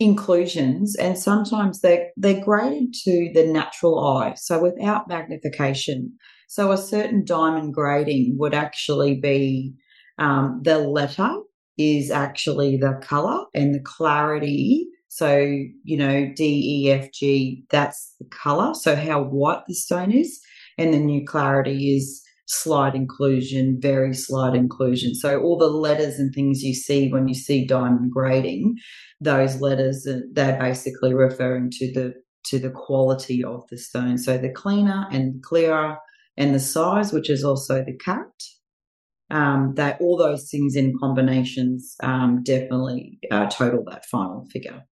[0.00, 6.12] inclusions and sometimes they they're graded to the natural eye so without magnification
[6.48, 9.72] so a certain diamond grading would actually be
[10.18, 11.30] um, the letter
[11.78, 15.36] is actually the color and the clarity So,
[15.84, 18.72] you know, D, E, F, G, that's the color.
[18.72, 20.40] So, how white the stone is.
[20.78, 25.14] And the new clarity is slight inclusion, very slight inclusion.
[25.14, 28.76] So, all the letters and things you see when you see diamond grading,
[29.20, 32.14] those letters, they're basically referring to the
[32.46, 34.16] to the quality of the stone.
[34.16, 35.98] So, the cleaner and clearer
[36.38, 38.32] and the size, which is also the cut,
[39.30, 44.82] um, that all those things in combinations um, definitely uh, total that final figure.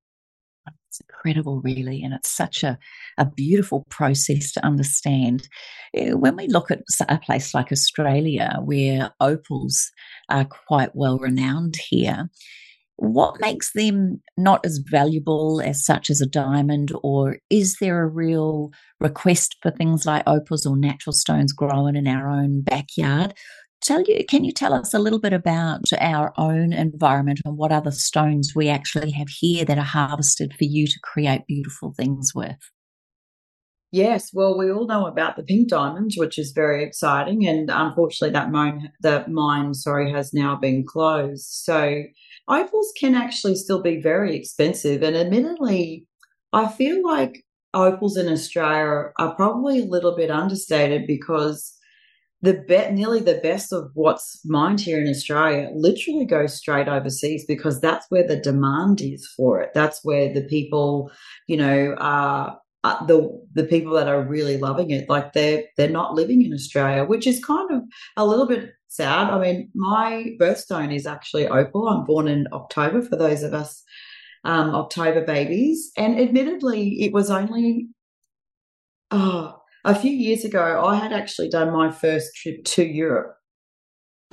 [0.90, 2.76] It's incredible, really, and it's such a,
[3.16, 5.48] a beautiful process to understand.
[5.94, 9.92] Eh, when we look at a place like Australia, where opals
[10.28, 12.28] are quite well renowned here,
[12.96, 18.08] what makes them not as valuable as such as a diamond, or is there a
[18.08, 23.32] real request for things like opals or natural stones growing in our own backyard?
[23.82, 27.72] Tell you, can you tell us a little bit about our own environment and what
[27.72, 32.32] other stones we actually have here that are harvested for you to create beautiful things
[32.34, 32.58] with?
[33.92, 38.32] Yes, well, we all know about the pink diamonds, which is very exciting, and unfortunately,
[38.34, 41.46] that mine, that mine, sorry, has now been closed.
[41.46, 42.02] So,
[42.48, 46.06] opals can actually still be very expensive, and admittedly,
[46.52, 51.76] I feel like opals in Australia are probably a little bit understated because
[52.42, 57.44] the bet nearly the best of what's mined here in Australia literally goes straight overseas
[57.46, 59.70] because that's where the demand is for it.
[59.74, 61.10] That's where the people,
[61.46, 65.08] you know, are uh, the the people that are really loving it.
[65.08, 67.82] Like they're they're not living in Australia, which is kind of
[68.16, 69.28] a little bit sad.
[69.30, 71.88] I mean, my birthstone is actually opal.
[71.88, 73.84] I'm born in October for those of us
[74.44, 77.88] um, October babies, and admittedly, it was only
[79.10, 83.36] oh a few years ago, I had actually done my first trip to Europe.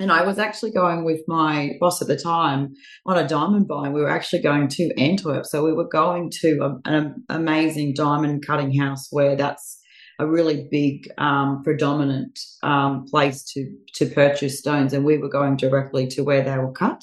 [0.00, 2.72] And I was actually going with my boss at the time
[3.04, 3.88] on a diamond buy.
[3.88, 5.44] We were actually going to Antwerp.
[5.44, 9.80] So we were going to a, an amazing diamond cutting house where that's
[10.20, 14.92] a really big, um, predominant um, place to, to purchase stones.
[14.92, 17.02] And we were going directly to where they were cut,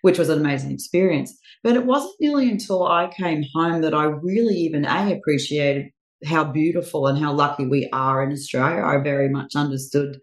[0.00, 1.36] which was an amazing experience.
[1.62, 5.91] But it wasn't nearly until I came home that I really even A, appreciated
[6.24, 8.82] how beautiful and how lucky we are in Australia.
[8.84, 10.18] I very much understood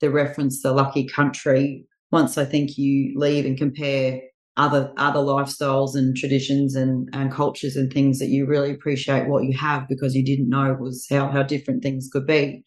[0.00, 1.84] the reference, the lucky country.
[2.10, 4.20] Once I think you leave and compare
[4.56, 9.44] other other lifestyles and traditions and, and cultures and things that you really appreciate what
[9.44, 12.62] you have because you didn't know was how, how different things could be.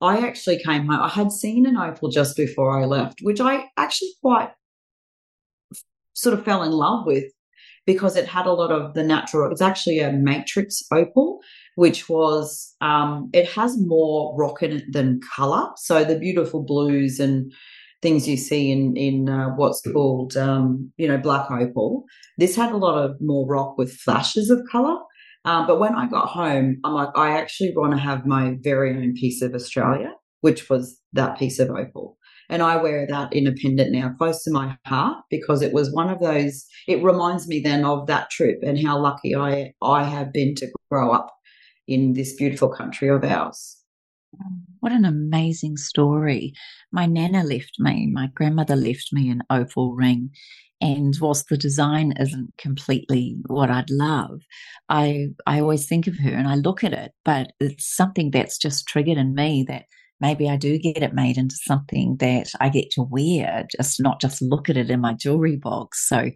[0.00, 1.02] I actually came home.
[1.02, 4.50] I had seen an opal just before I left, which I actually quite
[6.14, 7.24] sort of fell in love with
[7.84, 9.50] because it had a lot of the natural.
[9.50, 11.40] It's actually a matrix opal,
[11.78, 15.70] which was um, it has more rock in it than color.
[15.76, 17.52] So the beautiful blues and
[18.02, 22.02] things you see in in uh, what's called um, you know black opal.
[22.36, 24.98] This had a lot of more rock with flashes of color.
[25.44, 28.90] Um, but when I got home, I'm like, I actually want to have my very
[28.90, 32.18] own piece of Australia, which was that piece of opal.
[32.50, 35.92] And I wear that in a pendant now close to my heart because it was
[35.92, 40.02] one of those, it reminds me then of that trip and how lucky I, I
[40.04, 41.37] have been to grow up
[41.88, 43.78] in this beautiful country of ours.
[44.80, 46.52] What an amazing story.
[46.92, 50.30] My nana left me, my grandmother left me an opal ring.
[50.80, 54.42] And whilst the design isn't completely what I'd love,
[54.88, 58.58] I I always think of her and I look at it, but it's something that's
[58.58, 59.86] just triggered in me that
[60.20, 64.20] maybe I do get it made into something that I get to wear, just not
[64.20, 66.08] just look at it in my jewelry box.
[66.08, 66.30] So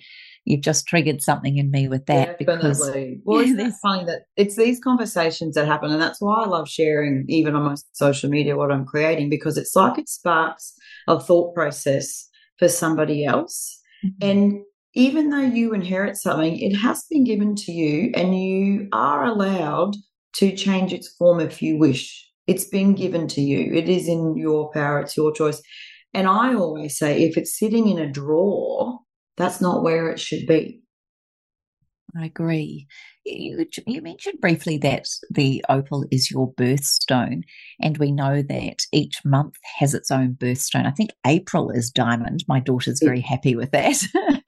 [0.44, 2.57] you've just triggered something in me with that Definitely.
[2.57, 2.81] because
[3.24, 6.68] well, yeah, it's funny that it's these conversations that happen, and that's why I love
[6.68, 10.74] sharing even on my social media what I'm creating because it's like it sparks
[11.09, 12.28] a thought process
[12.59, 14.28] for somebody else, mm-hmm.
[14.28, 14.61] and
[14.94, 19.96] even though you inherit something, it has been given to you, and you are allowed
[20.35, 22.28] to change its form if you wish.
[22.46, 23.72] It's been given to you.
[23.72, 25.00] It is in your power.
[25.00, 25.62] It's your choice.
[26.14, 28.98] And I always say, if it's sitting in a drawer,
[29.36, 30.82] that's not where it should be.
[32.16, 32.86] I agree.
[33.24, 37.42] You, you, mentioned briefly that the opal is your birthstone,
[37.80, 40.86] and we know that each month has its own birthstone.
[40.86, 42.44] I think April is diamond.
[42.48, 44.02] My daughter's very happy with that.
[44.14, 44.42] yes,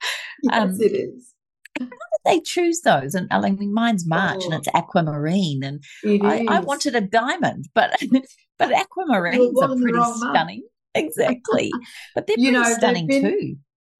[0.51, 1.33] um, it is.
[1.79, 1.91] How did
[2.25, 3.15] they choose those?
[3.15, 5.83] And I mean, mine's March, oh, and it's aquamarine, and
[6.23, 7.99] I, I, wanted a diamond, but
[8.59, 10.59] but aquamarines are pretty stunning.
[10.59, 10.71] Month.
[10.93, 11.71] Exactly,
[12.15, 13.55] but they're you pretty know, stunning been, too.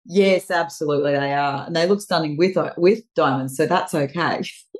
[0.05, 4.41] Yes, absolutely they are, and they look stunning with with diamonds, so that's okay.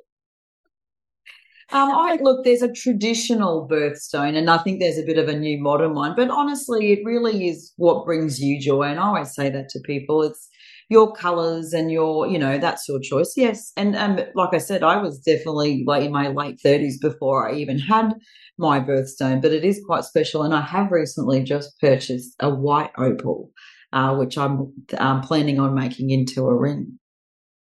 [1.72, 5.36] Um, I look, there's a traditional birthstone, and I think there's a bit of a
[5.36, 6.14] new modern one.
[6.14, 8.82] But honestly, it really is what brings you joy.
[8.84, 10.22] And I always say that to people.
[10.22, 10.48] It's
[10.88, 13.34] your colors and your, you know, that's your choice.
[13.36, 13.72] Yes.
[13.76, 17.54] And um, like I said, I was definitely like in my late 30s before I
[17.54, 18.14] even had
[18.58, 20.42] my birthstone, but it is quite special.
[20.42, 23.50] And I have recently just purchased a white opal,
[23.92, 26.98] uh, which I'm um, planning on making into a ring.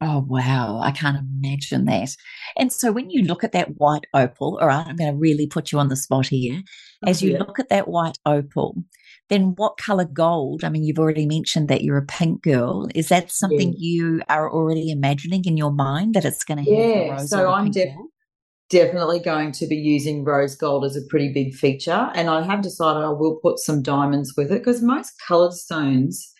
[0.01, 0.81] Oh, wow.
[0.83, 2.15] I can't imagine that.
[2.57, 5.47] And so when you look at that white opal, all right, I'm going to really
[5.47, 6.61] put you on the spot here.
[7.07, 7.39] As you yeah.
[7.39, 8.83] look at that white opal,
[9.29, 10.63] then what color gold?
[10.63, 12.87] I mean, you've already mentioned that you're a pink girl.
[12.93, 13.77] Is that something yeah.
[13.77, 16.79] you are already imagining in your mind that it's going to have?
[16.79, 17.95] Yeah, so I'm def-
[18.69, 22.11] definitely going to be using rose gold as a pretty big feature.
[22.13, 26.31] And I have decided I will put some diamonds with it because most colored stones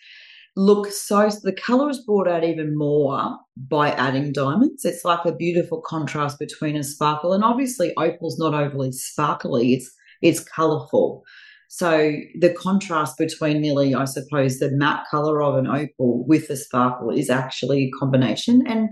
[0.56, 5.34] look so the color is brought out even more by adding diamonds it's like a
[5.34, 11.22] beautiful contrast between a sparkle and obviously opal's not overly sparkly it's it's colorful
[11.68, 16.56] so the contrast between nearly, I suppose, the matte color of an opal with the
[16.56, 18.66] sparkle is actually a combination.
[18.66, 18.90] And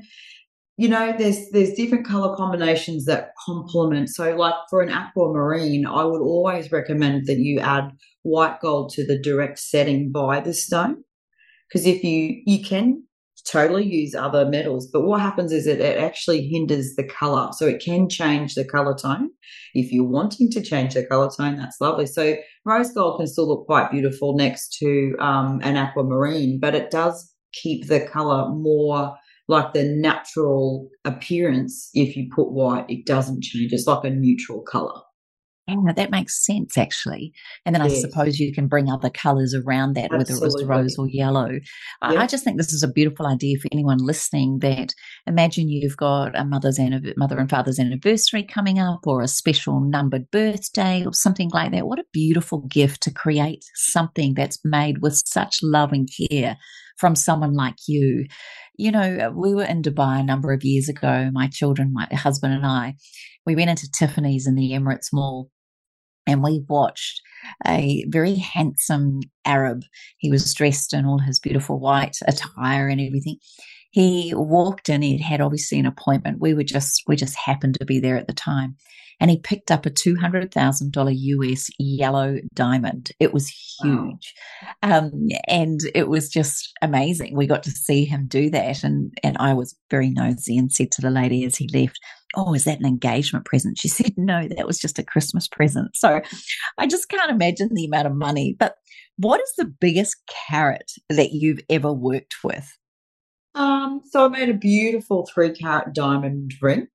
[0.77, 4.09] you know, there's there's different color combinations that complement.
[4.09, 7.91] So, like for an aquamarine, I would always recommend that you add
[8.23, 11.05] white gold to the direct setting by the stone,
[11.69, 13.04] because if you you can
[13.47, 14.89] totally use other metals.
[14.93, 17.51] But what happens is it, it actually hinders the color.
[17.53, 19.31] So it can change the color tone.
[19.75, 22.07] If you're wanting to change the color tone, that's lovely.
[22.07, 26.91] So rose gold can still look quite beautiful next to um, an aquamarine, but it
[26.91, 29.15] does keep the color more
[29.47, 31.91] like the natural appearance.
[31.93, 33.73] If you put white, it doesn't change.
[33.73, 35.01] It's like a neutral color.
[35.67, 37.33] Yeah, that makes sense actually.
[37.65, 37.93] And then yes.
[37.93, 40.35] I suppose you can bring other colours around that, Absolutely.
[40.35, 41.49] whether it was rose or yellow.
[41.53, 41.63] Yep.
[42.03, 44.95] I just think this is a beautiful idea for anyone listening that
[45.27, 46.79] imagine you've got a mother's
[47.17, 51.87] mother and father's anniversary coming up or a special numbered birthday or something like that.
[51.87, 56.59] What a beautiful gift to create something that's made with such love and care
[56.99, 58.27] from someone like you.
[58.77, 62.07] You know, uh, we were in Dubai a number of years ago, my children, my
[62.13, 62.97] husband and I.
[63.47, 65.51] We went into Tiffany's in the Emirates Mall
[66.27, 67.21] and we watched
[67.67, 69.83] a very handsome Arab.
[70.19, 73.37] He was dressed in all his beautiful white attire and everything.
[73.95, 76.41] He walked in, he had obviously an appointment.
[76.41, 78.75] We were just, we just happened to be there at the time.
[79.21, 83.13] And he picked up a $200,000 US yellow diamond.
[83.21, 84.35] It was huge.
[84.83, 84.99] Wow.
[84.99, 87.37] Um, and it was just amazing.
[87.37, 88.83] We got to see him do that.
[88.83, 91.97] And, and I was very nosy and said to the lady as he left,
[92.35, 93.79] Oh, is that an engagement present?
[93.79, 95.95] She said, No, that was just a Christmas present.
[95.95, 96.21] So
[96.79, 98.57] I just can't imagine the amount of money.
[98.59, 98.75] But
[99.19, 100.17] what is the biggest
[100.49, 102.69] carat that you've ever worked with?
[103.55, 106.89] Um, so I made a beautiful three carat diamond ring.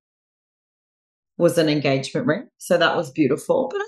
[1.38, 2.48] Was an engagement ring.
[2.58, 3.70] So that was beautiful.
[3.70, 3.82] But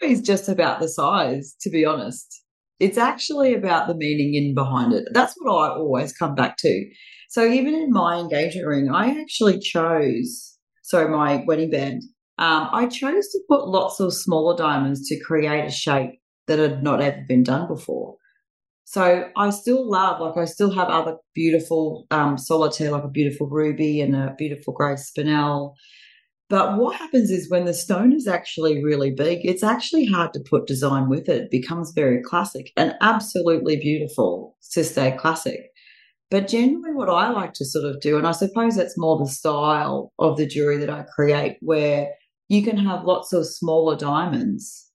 [0.00, 2.42] it's just about the size, to be honest.
[2.80, 5.08] It's actually about the meaning in behind it.
[5.12, 6.90] That's what I always come back to.
[7.30, 12.02] So even in my engagement ring, I actually chose so my wedding band,
[12.38, 16.12] um, I chose to put lots of smaller diamonds to create a shape
[16.46, 18.16] that had not ever been done before.
[18.90, 23.46] So I still love, like, I still have other beautiful um, solitaire, like a beautiful
[23.46, 25.74] ruby and a beautiful grey spinel.
[26.48, 30.40] But what happens is when the stone is actually really big, it's actually hard to
[30.40, 31.42] put design with it.
[31.42, 35.60] It becomes very classic and absolutely beautiful to stay classic.
[36.30, 39.30] But generally, what I like to sort of do, and I suppose that's more the
[39.30, 42.08] style of the jewelry that I create, where
[42.48, 44.90] you can have lots of smaller diamonds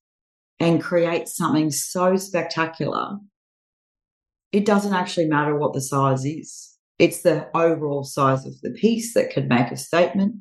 [0.58, 3.18] and create something so spectacular.
[4.54, 9.12] It doesn't actually matter what the size is, it's the overall size of the piece
[9.14, 10.36] that could make a statement.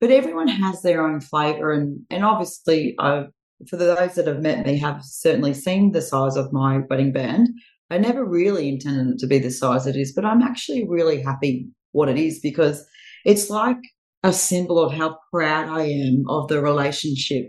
[0.00, 3.24] But everyone has their own flavor, and, and obviously, I,
[3.68, 7.48] for those that have met me, have certainly seen the size of my wedding band.
[7.90, 11.20] I never really intended it to be the size it is, but I'm actually really
[11.20, 12.86] happy what it is because
[13.24, 13.78] it's like
[14.22, 17.46] a symbol of how proud I am of the relationship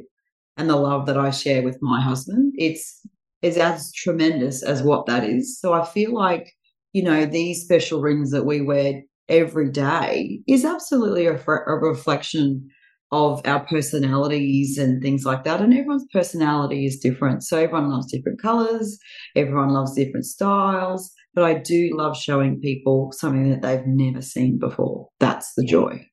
[0.55, 2.53] and the love that I share with my husband.
[2.57, 3.05] It's
[3.41, 5.59] it's as tremendous as what that is.
[5.59, 6.51] So I feel like,
[6.93, 12.69] you know, these special rings that we wear every day is absolutely a, a reflection
[13.11, 15.61] of our personalities and things like that.
[15.61, 17.43] And everyone's personality is different.
[17.43, 18.97] So everyone loves different colors,
[19.35, 21.11] everyone loves different styles.
[21.33, 25.09] But I do love showing people something that they've never seen before.
[25.19, 26.07] That's the joy.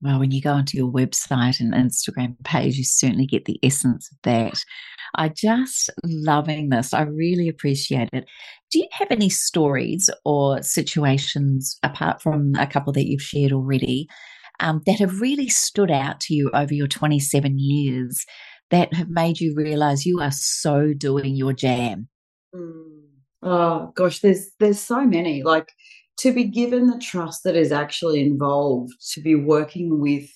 [0.00, 4.10] Well, when you go onto your website and Instagram page, you certainly get the essence
[4.10, 4.64] of that.
[5.14, 6.94] I just loving this.
[6.94, 8.24] I really appreciate it.
[8.70, 14.08] Do you have any stories or situations apart from a couple that you've shared already
[14.60, 18.24] um, that have really stood out to you over your 27 years
[18.70, 22.08] that have made you realize you are so doing your jam?
[22.54, 23.02] Mm.
[23.42, 25.42] Oh gosh, there's there's so many.
[25.42, 25.68] Like
[26.18, 30.30] to be given the trust that is actually involved to be working with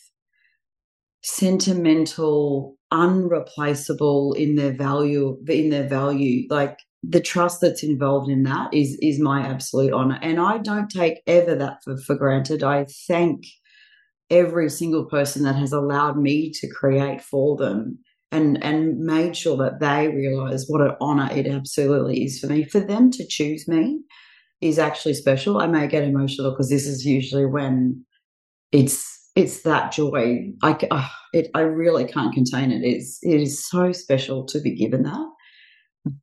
[1.23, 6.47] sentimental unreplaceable in their value in their value.
[6.51, 10.19] Like the trust that's involved in that is is my absolute honor.
[10.23, 12.63] And i don't take ever that for, for granted.
[12.63, 13.45] I thank
[14.31, 17.99] every single person that has allowed me to create for them
[18.33, 22.65] and and made sure that they realize what an honor it absolutely is for me.
[22.65, 24.01] For them to choose me
[24.61, 25.59] is actually special.
[25.59, 28.05] I may get emotional because this is usually when
[28.73, 33.65] it's it's that joy i uh, it, i really can't contain it it's it is
[33.69, 35.29] so special to be given that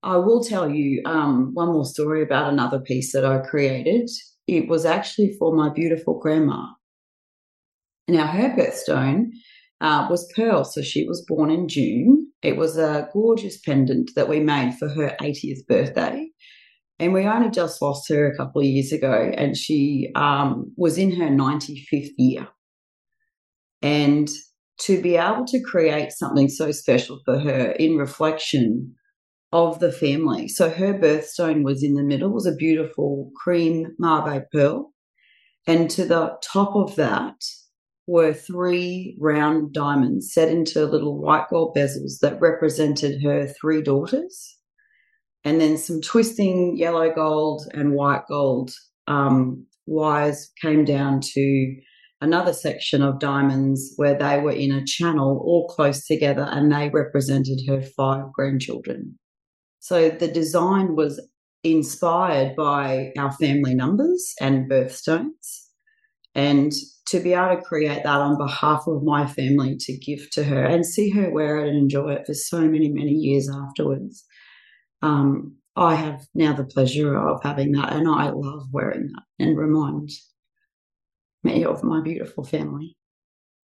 [0.04, 4.10] i will tell you um, one more story about another piece that i created
[4.48, 6.66] it was actually for my beautiful grandma
[8.08, 9.30] now, her birthstone
[9.80, 12.32] uh, was Pearl, so she was born in June.
[12.42, 16.30] It was a gorgeous pendant that we made for her 80th birthday.
[17.00, 20.98] And we only just lost her a couple of years ago, and she um, was
[20.98, 22.48] in her 95th year.
[23.84, 24.30] And
[24.80, 28.96] to be able to create something so special for her in reflection
[29.52, 30.48] of the family.
[30.48, 34.92] So her birthstone was in the middle, was a beautiful cream Mabe pearl.
[35.68, 37.36] And to the top of that
[38.08, 44.58] were three round diamonds set into little white gold bezels that represented her three daughters.
[45.46, 48.72] And then some twisting yellow gold and white gold
[49.08, 51.76] um, wires came down to
[52.24, 56.90] another section of diamonds where they were in a channel all close together and they
[56.90, 59.20] represented her five grandchildren.
[59.80, 61.20] So the design was
[61.66, 65.68] inspired by our family numbers and birthstones.
[66.34, 66.72] And
[67.08, 70.64] to be able to create that on behalf of my family to give to her
[70.64, 74.24] and see her wear it and enjoy it for so many, many years afterwards.
[75.02, 79.58] Um, I have now the pleasure of having that, and I love wearing that and
[79.58, 80.10] remind
[81.44, 82.96] me of my beautiful family.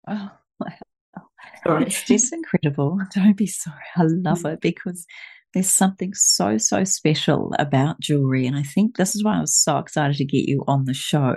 [0.06, 1.78] Oh, wow.
[1.80, 2.98] It's just incredible.
[3.14, 3.76] Don't be sorry.
[3.96, 4.54] I love mm.
[4.54, 5.06] it because
[5.54, 8.46] there's something so, so special about jewelry.
[8.46, 10.94] And I think this is why I was so excited to get you on the
[10.94, 11.36] show,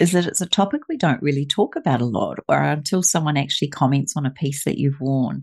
[0.00, 3.36] is that it's a topic we don't really talk about a lot, or until someone
[3.36, 5.42] actually comments on a piece that you've worn.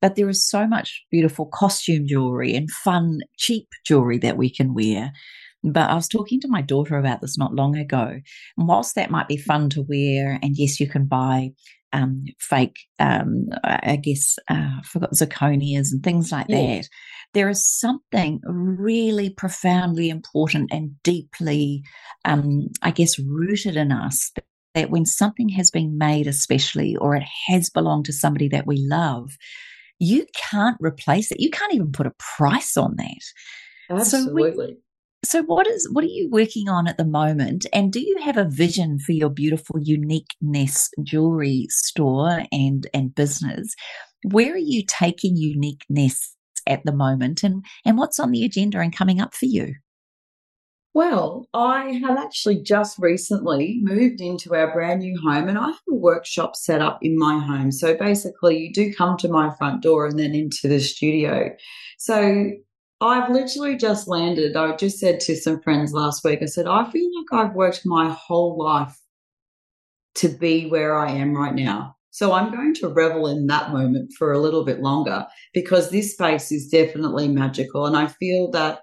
[0.00, 4.72] But there is so much beautiful costume jewelry and fun, cheap jewelry that we can
[4.72, 5.12] wear.
[5.72, 8.20] But I was talking to my daughter about this not long ago.
[8.56, 11.50] And whilst that might be fun to wear, and yes, you can buy
[11.92, 16.76] um, fake, um, I guess, uh, I forgot zirconias and things like yeah.
[16.76, 16.88] that
[17.34, 21.82] there is something really profoundly important and deeply,
[22.24, 24.32] um, I guess, rooted in us
[24.74, 28.76] that, when something has been made, especially, or it has belonged to somebody that we
[28.88, 29.36] love,
[29.98, 31.40] you can't replace it.
[31.40, 33.22] You can't even put a price on that.
[33.90, 34.52] Absolutely.
[34.52, 34.76] So, we,
[35.24, 38.36] so what is what are you working on at the moment and do you have
[38.36, 43.74] a vision for your beautiful uniqueness jewelry store and and business
[44.24, 46.34] where are you taking uniqueness
[46.68, 49.74] at the moment and, and what's on the agenda and coming up for you?
[50.94, 55.80] Well, I have actually just recently moved into our brand new home and I have
[55.88, 57.70] a workshop set up in my home.
[57.70, 61.50] So basically, you do come to my front door and then into the studio.
[61.98, 62.50] So
[63.00, 64.56] I've literally just landed.
[64.56, 67.82] I just said to some friends last week, I said, I feel like I've worked
[67.84, 68.98] my whole life
[70.16, 71.94] to be where I am right now.
[72.10, 76.12] So I'm going to revel in that moment for a little bit longer because this
[76.12, 77.86] space is definitely magical.
[77.86, 78.80] And I feel that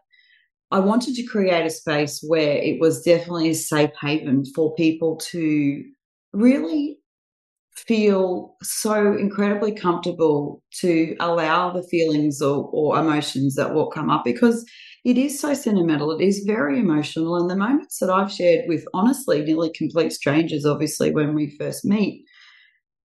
[0.71, 5.17] I wanted to create a space where it was definitely a safe haven for people
[5.31, 5.83] to
[6.31, 6.97] really
[7.75, 14.23] feel so incredibly comfortable to allow the feelings or, or, emotions that will come up
[14.23, 14.65] because
[15.03, 16.11] it is so sentimental.
[16.11, 17.35] It is very emotional.
[17.35, 21.85] And the moments that I've shared with honestly nearly complete strangers, obviously, when we first
[21.85, 22.25] meet,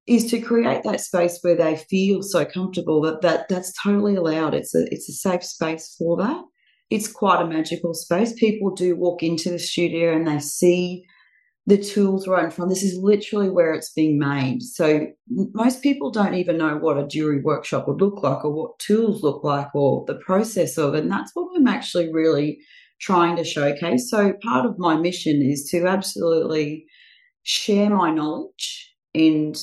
[0.07, 4.55] is to create that space where they feel so comfortable that, that that's totally allowed.
[4.55, 6.43] It's a it's a safe space for that.
[6.91, 8.33] It's quite a magical space.
[8.33, 11.05] People do walk into the studio and they see
[11.71, 12.69] the tools right in front.
[12.69, 14.61] This is literally where it's being made.
[14.63, 18.79] So most people don't even know what a jewelry workshop would look like or what
[18.81, 20.95] tools look like or the process of.
[20.95, 22.59] And that's what I'm actually really
[23.01, 24.11] trying to showcase.
[24.11, 26.87] So part of my mission is to absolutely
[27.45, 29.57] share my knowledge and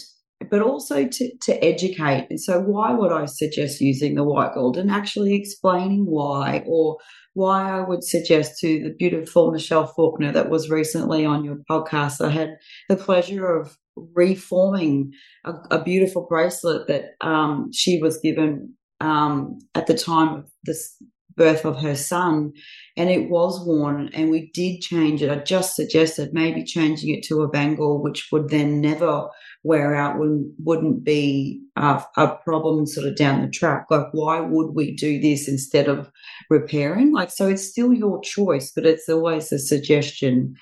[0.49, 2.27] but also to, to educate.
[2.29, 6.97] And so, why would I suggest using the white gold and actually explaining why, or
[7.33, 12.25] why I would suggest to the beautiful Michelle Faulkner that was recently on your podcast?
[12.25, 12.57] I had
[12.89, 13.77] the pleasure of
[14.13, 15.11] reforming
[15.45, 20.95] a, a beautiful bracelet that um, she was given um, at the time of this
[21.38, 22.51] birth of her son,
[22.97, 25.29] and it was worn, and we did change it.
[25.29, 29.29] I just suggested maybe changing it to a bangle, which would then never
[29.63, 33.85] wear out, wouldn't, wouldn't be uh, a problem sort of down the track.
[33.89, 36.11] Like, why would we do this instead of
[36.49, 37.13] repairing?
[37.13, 40.55] Like, so it's still your choice, but it's always a suggestion.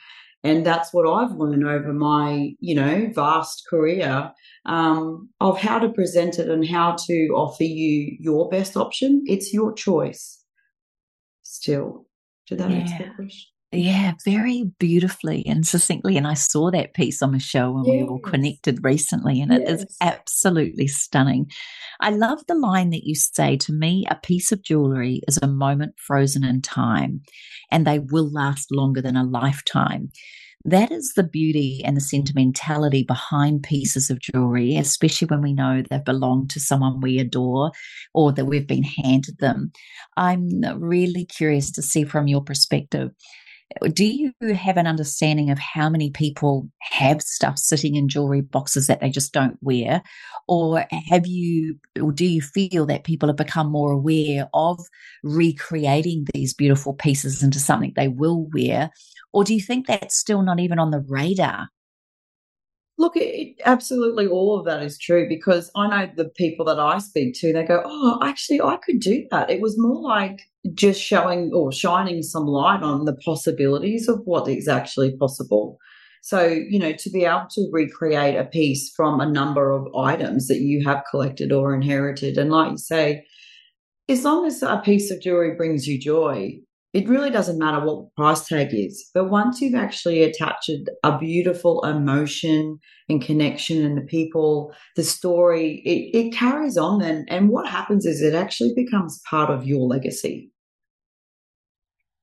[0.43, 4.31] And that's what I've learned over my, you know, vast career
[4.65, 9.23] um, of how to present it and how to offer you your best option.
[9.25, 10.34] It's your choice.
[11.65, 12.05] Still,
[12.47, 12.77] did that yeah.
[12.77, 13.51] answer the question?
[13.71, 16.15] Yeah, very beautifully and succinctly.
[16.15, 18.03] And I saw that piece on Michelle when yes.
[18.03, 19.61] we all connected recently, and yes.
[19.61, 21.49] it is absolutely stunning.
[22.01, 25.47] I love the line that you say to me a piece of jewelry is a
[25.47, 27.23] moment frozen in time,
[27.71, 30.11] and they will last longer than a lifetime.
[30.67, 35.83] That is the beauty and the sentimentality behind pieces of jewelry, especially when we know
[35.87, 37.71] they belong to someone we adore
[38.15, 39.71] or that we've been handed them.
[40.17, 40.49] I'm
[40.79, 43.11] really curious to see from your perspective
[43.93, 48.87] do you have an understanding of how many people have stuff sitting in jewelry boxes
[48.87, 50.03] that they just don't wear?
[50.47, 54.79] Or have you, or do you feel that people have become more aware of
[55.23, 58.91] recreating these beautiful pieces into something they will wear?
[59.33, 61.69] Or do you think that's still not even on the radar?
[62.97, 66.99] Look, it, absolutely all of that is true because I know the people that I
[66.99, 69.49] speak to, they go, Oh, actually, I could do that.
[69.49, 70.41] It was more like
[70.73, 75.77] just showing or shining some light on the possibilities of what is actually possible.
[76.21, 80.47] So, you know, to be able to recreate a piece from a number of items
[80.47, 82.37] that you have collected or inherited.
[82.37, 83.25] And like you say,
[84.09, 86.59] as long as a piece of jewelry brings you joy,
[86.95, 89.09] it really doesn't matter what the price tag is.
[89.13, 90.71] But once you've actually attached
[91.03, 92.79] a beautiful emotion
[93.09, 97.01] and connection and the people, the story, it, it carries on.
[97.01, 100.49] And, and what happens is it actually becomes part of your legacy.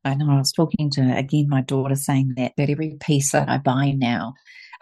[0.06, 3.50] I know I was talking to again my daughter saying that that every piece that
[3.50, 4.32] I buy now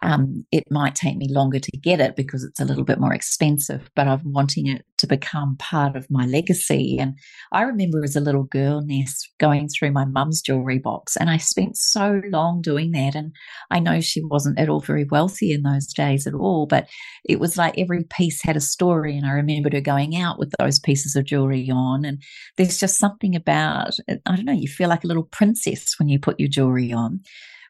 [0.03, 3.13] um, it might take me longer to get it because it's a little bit more
[3.13, 6.99] expensive, but I'm wanting it to become part of my legacy.
[6.99, 7.19] And
[7.53, 11.37] I remember as a little girl, Ness, going through my mum's jewelry box, and I
[11.37, 13.15] spent so long doing that.
[13.15, 13.35] And
[13.71, 16.89] I know she wasn't at all very wealthy in those days at all, but
[17.25, 19.17] it was like every piece had a story.
[19.17, 22.05] And I remembered her going out with those pieces of jewelry on.
[22.05, 22.23] And
[22.57, 26.19] there's just something about, I don't know, you feel like a little princess when you
[26.19, 27.21] put your jewelry on.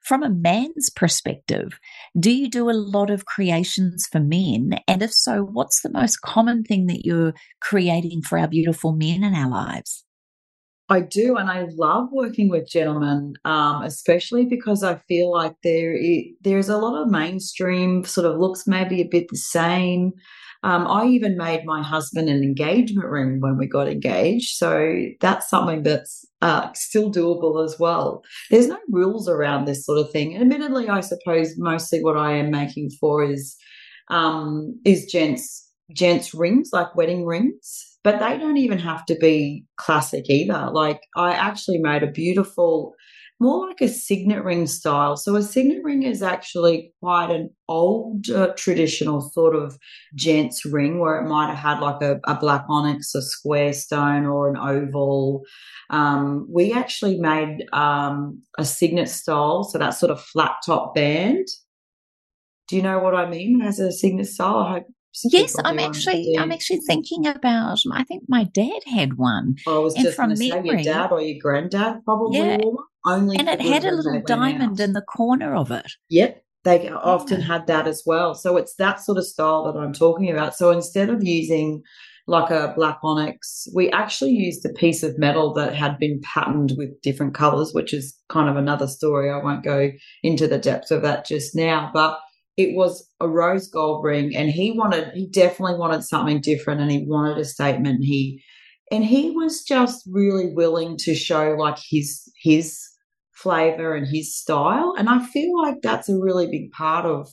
[0.02, 1.78] From a man's perspective,
[2.18, 4.80] do you do a lot of creations for men?
[4.88, 9.22] And if so, what's the most common thing that you're creating for our beautiful men
[9.22, 10.04] in our lives?
[10.90, 15.96] I do, and I love working with gentlemen, um, especially because I feel like there
[16.40, 20.12] there's a lot of mainstream sort of looks maybe a bit the same.
[20.62, 24.56] Um, I even made my husband an engagement ring when we got engaged.
[24.56, 28.22] So that's something that's uh, still doable as well.
[28.50, 30.36] There's no rules around this sort of thing.
[30.36, 33.56] admittedly, I suppose mostly what I am making for is
[34.08, 39.64] um, is gents gents rings like wedding rings but they don't even have to be
[39.76, 40.70] classic either.
[40.72, 42.94] Like I actually made a beautiful
[43.40, 45.16] more like a signet ring style.
[45.16, 49.78] So a signet ring is actually quite an old uh, traditional sort of
[50.14, 54.26] gents ring where it might have had like a, a black onyx, a square stone,
[54.26, 55.42] or an oval.
[55.88, 61.46] Um, we actually made um, a signet style, so that sort of flat top band.
[62.68, 63.62] Do you know what I mean?
[63.62, 64.86] As a signet style, I hope
[65.24, 67.78] Yes, I'm actually I'm actually thinking about.
[67.92, 69.56] I think my dad had one.
[69.66, 72.58] I was and just from memory, say your dad or your granddad probably yeah,
[73.04, 75.90] Only and it had a little diamond in the corner of it.
[76.10, 78.34] Yep, they often had that as well.
[78.34, 80.54] So it's that sort of style that I'm talking about.
[80.54, 81.82] So instead of using
[82.26, 86.74] like a black onyx, we actually used a piece of metal that had been patterned
[86.76, 89.30] with different colors, which is kind of another story.
[89.30, 89.90] I won't go
[90.22, 92.20] into the depth of that just now, but
[92.56, 96.90] it was a rose gold ring and he wanted he definitely wanted something different and
[96.90, 98.04] he wanted a statement.
[98.04, 98.42] He
[98.90, 102.78] and he was just really willing to show like his his
[103.32, 107.26] flavor and his style and i feel like that's a really big part of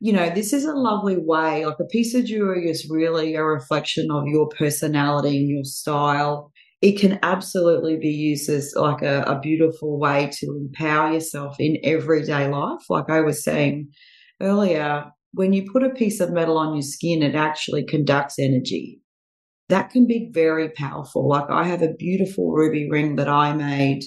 [0.00, 3.44] you know this is a lovely way like a piece of jewelry is really a
[3.44, 6.50] reflection of your personality and your style.
[6.80, 11.76] It can absolutely be used as like a, a beautiful way to empower yourself in
[11.84, 12.80] everyday life.
[12.88, 13.88] Like i was saying
[14.40, 19.00] earlier, when you put a piece of metal on your skin, it actually conducts energy.
[19.68, 21.28] That can be very powerful.
[21.28, 24.02] Like I have a beautiful ruby ring that I made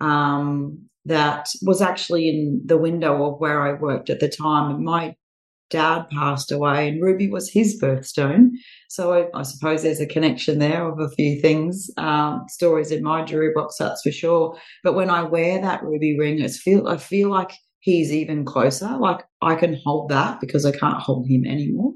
[0.00, 4.74] um, that was actually in the window of where I worked at the time.
[4.74, 5.14] And my
[5.70, 8.50] dad passed away, and ruby was his birthstone.
[8.88, 13.02] So I, I, suppose there's a connection there of a few things, um, stories in
[13.02, 14.58] my jewelry box, that's for sure.
[14.82, 18.96] But when I wear that ruby ring, it's feel I feel like he's even closer.
[18.98, 21.92] Like I can hold that because I can't hold him anymore.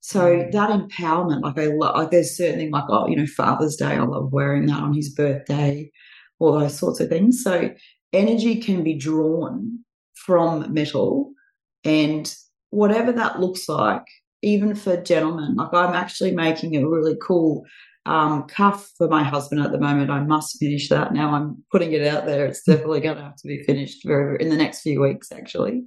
[0.00, 3.86] So that empowerment, like I love, like there's certainly like oh, you know, Father's Day,
[3.86, 5.90] I love wearing that on his birthday,
[6.38, 7.42] all those sorts of things.
[7.42, 7.70] So
[8.12, 9.78] energy can be drawn
[10.14, 11.32] from metal,
[11.84, 12.34] and
[12.70, 14.04] whatever that looks like
[14.44, 15.56] even for gentlemen.
[15.56, 17.64] Like I'm actually making a really cool
[18.06, 20.10] um, cuff for my husband at the moment.
[20.10, 21.34] I must finish that now.
[21.34, 22.46] I'm putting it out there.
[22.46, 25.82] It's definitely going to have to be finished very in the next few weeks, actually.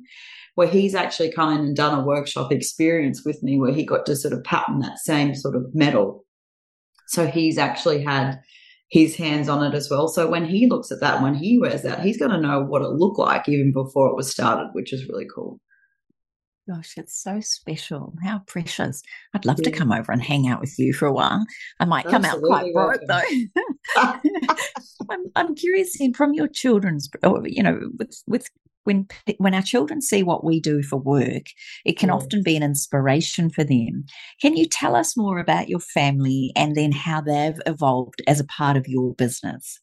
[0.58, 4.08] Where he's actually come in and done a workshop experience with me, where he got
[4.08, 6.26] to sort of pattern that same sort of metal.
[7.10, 8.40] So he's actually had
[8.90, 10.08] his hands on it as well.
[10.08, 12.82] So when he looks at that, when he wears that, he's going to know what
[12.82, 15.60] it looked like even before it was started, which is really cool.
[16.68, 18.16] Gosh, it's so special.
[18.24, 19.04] How precious.
[19.36, 19.70] I'd love yeah.
[19.70, 21.46] to come over and hang out with you for a while.
[21.80, 24.22] I might Absolutely come out quite broke though.
[25.10, 27.08] I'm, I'm curious in from your children's,
[27.46, 28.50] you know, with, with
[28.88, 29.08] when
[29.38, 31.48] when our children see what we do for work,
[31.86, 34.06] it can often be an inspiration for them.
[34.42, 38.46] Can you tell us more about your family and then how they've evolved as a
[38.46, 39.80] part of your business?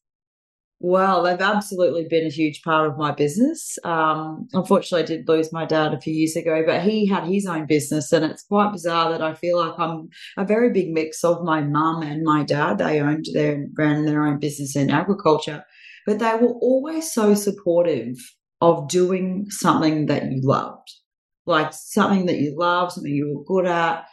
[0.80, 3.78] Well, they've absolutely been a huge part of my business.
[3.84, 7.46] Um, unfortunately, I did lose my dad a few years ago, but he had his
[7.46, 11.24] own business, and it's quite bizarre that I feel like I'm a very big mix
[11.24, 12.78] of my mum and my dad.
[12.78, 15.64] They owned their ran their own business in agriculture,
[16.06, 18.18] but they were always so supportive
[18.60, 20.90] of doing something that you loved,
[21.46, 24.04] like something that you love, something you were good at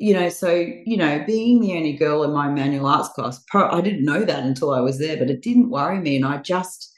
[0.00, 3.82] you know, so, you know, being the only girl in my manual arts class, I
[3.82, 6.16] didn't know that until I was there, but it didn't worry me.
[6.16, 6.90] And I just,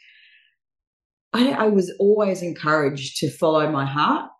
[1.32, 4.30] I, I was always encouraged to follow my heart.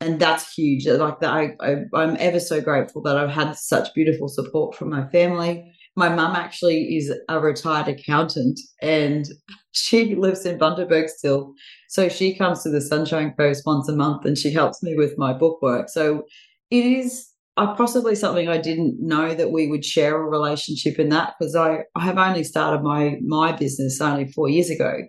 [0.00, 0.86] And that's huge.
[0.86, 4.88] Like that, I, I, I'm ever so grateful that I've had such beautiful support from
[4.88, 5.70] my family.
[5.96, 9.26] My mum actually is a retired accountant and
[9.72, 11.54] she lives in Bundaberg still.
[11.88, 15.14] So she comes to the Sunshine Coast once a month and she helps me with
[15.16, 15.88] my bookwork.
[15.88, 16.24] So
[16.70, 21.10] it is I possibly something I didn't know that we would share a relationship in
[21.10, 25.02] that because I, I have only started my my business only four years ago,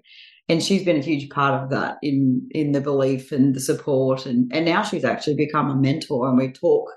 [0.47, 4.27] and she's been a huge part of that in in the belief and the support
[4.27, 6.87] and and now she's actually become a mentor and we talk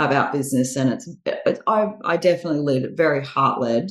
[0.00, 3.90] about business and it's, it's I I definitely lead it very heart led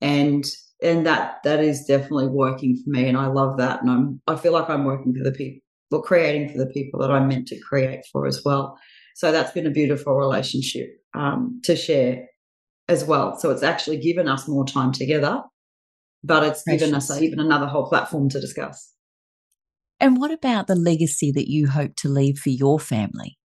[0.00, 0.44] and
[0.82, 4.36] and that that is definitely working for me and I love that and I'm I
[4.36, 5.60] feel like I'm working for the people
[5.92, 8.76] or creating for the people that I'm meant to create for as well.
[9.14, 12.26] So that's been a beautiful relationship um, to share
[12.88, 13.38] as well.
[13.38, 15.42] So it's actually given us more time together,
[16.24, 16.82] but it's Precious.
[16.82, 18.92] given us even another whole platform to discuss.
[20.00, 23.38] And what about the legacy that you hope to leave for your family?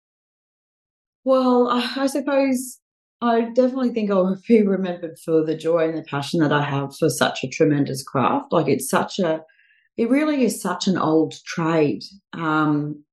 [1.27, 2.79] Well, I suppose
[3.21, 6.95] I definitely think I'll be remembered for the joy and the passion that I have
[6.95, 8.53] for such a tremendous craft.
[8.53, 9.43] Like it's such a,
[9.97, 12.03] it really is such an old trade.
[12.31, 13.03] Um,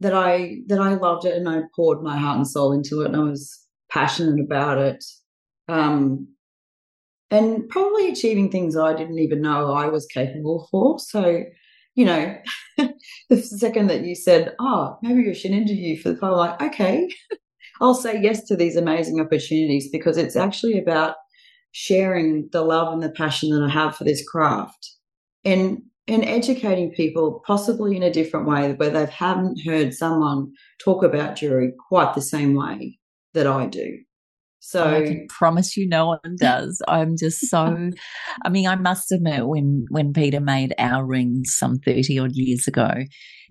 [0.00, 3.06] that I that I loved it and I poured my heart and soul into it
[3.06, 5.04] and I was passionate about it.
[5.68, 6.26] Um,
[7.30, 10.98] and probably achieving things I didn't even know I was capable for.
[10.98, 11.44] So,
[11.94, 12.36] you know,
[13.28, 17.08] the second that you said, "Oh, maybe you should interview for the I'm like, okay,
[17.80, 21.16] I'll say yes to these amazing opportunities because it's actually about
[21.72, 24.90] sharing the love and the passion that I have for this craft.
[25.44, 30.52] And and educating people possibly in a different way where they haven't heard someone
[30.82, 32.98] talk about jewelry quite the same way
[33.32, 33.98] that I do.
[34.58, 36.82] So oh, I can promise you no one does.
[36.88, 37.90] I'm just so
[38.44, 42.68] I mean, I must admit when when Peter made our rings some 30 odd years
[42.68, 42.90] ago,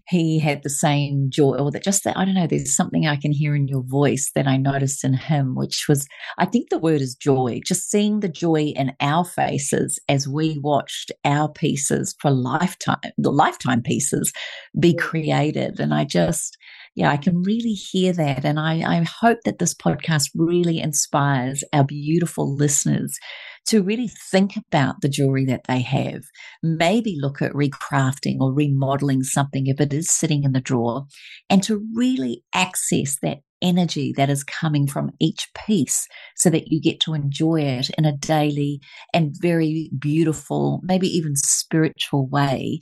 [0.07, 3.15] he had the same joy or that just that I don't know, there's something I
[3.15, 6.79] can hear in your voice that I noticed in him, which was I think the
[6.79, 7.61] word is joy.
[7.65, 13.31] Just seeing the joy in our faces as we watched our pieces for lifetime the
[13.31, 14.31] lifetime pieces
[14.79, 15.79] be created.
[15.79, 16.57] And I just
[16.95, 18.43] yeah, I can really hear that.
[18.43, 23.17] And I, I hope that this podcast really inspires our beautiful listeners
[23.67, 26.21] to really think about the jewelry that they have.
[26.63, 31.05] Maybe look at recrafting or remodeling something if it is sitting in the drawer
[31.49, 36.81] and to really access that energy that is coming from each piece so that you
[36.81, 38.79] get to enjoy it in a daily
[39.13, 42.79] and very beautiful, maybe even spiritual way.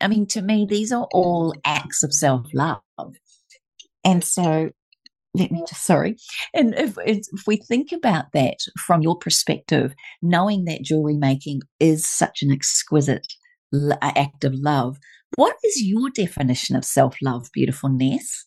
[0.00, 2.80] I mean, to me, these are all acts of self love.
[4.04, 4.70] And so
[5.34, 6.16] let me just sorry
[6.54, 12.08] and if, if we think about that from your perspective knowing that jewelry making is
[12.08, 13.26] such an exquisite
[14.02, 14.98] act of love
[15.36, 18.46] what is your definition of self-love beautiful ness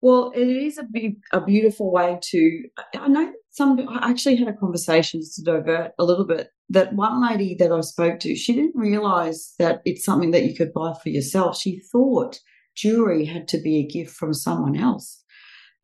[0.00, 2.62] Well, it is a, be- a beautiful way to.
[2.96, 3.80] I know some.
[3.88, 6.48] I actually had a conversation to divert a little bit.
[6.68, 10.54] That one lady that I spoke to, she didn't realize that it's something that you
[10.54, 11.58] could buy for yourself.
[11.58, 12.38] She thought
[12.76, 15.24] jewelry had to be a gift from someone else.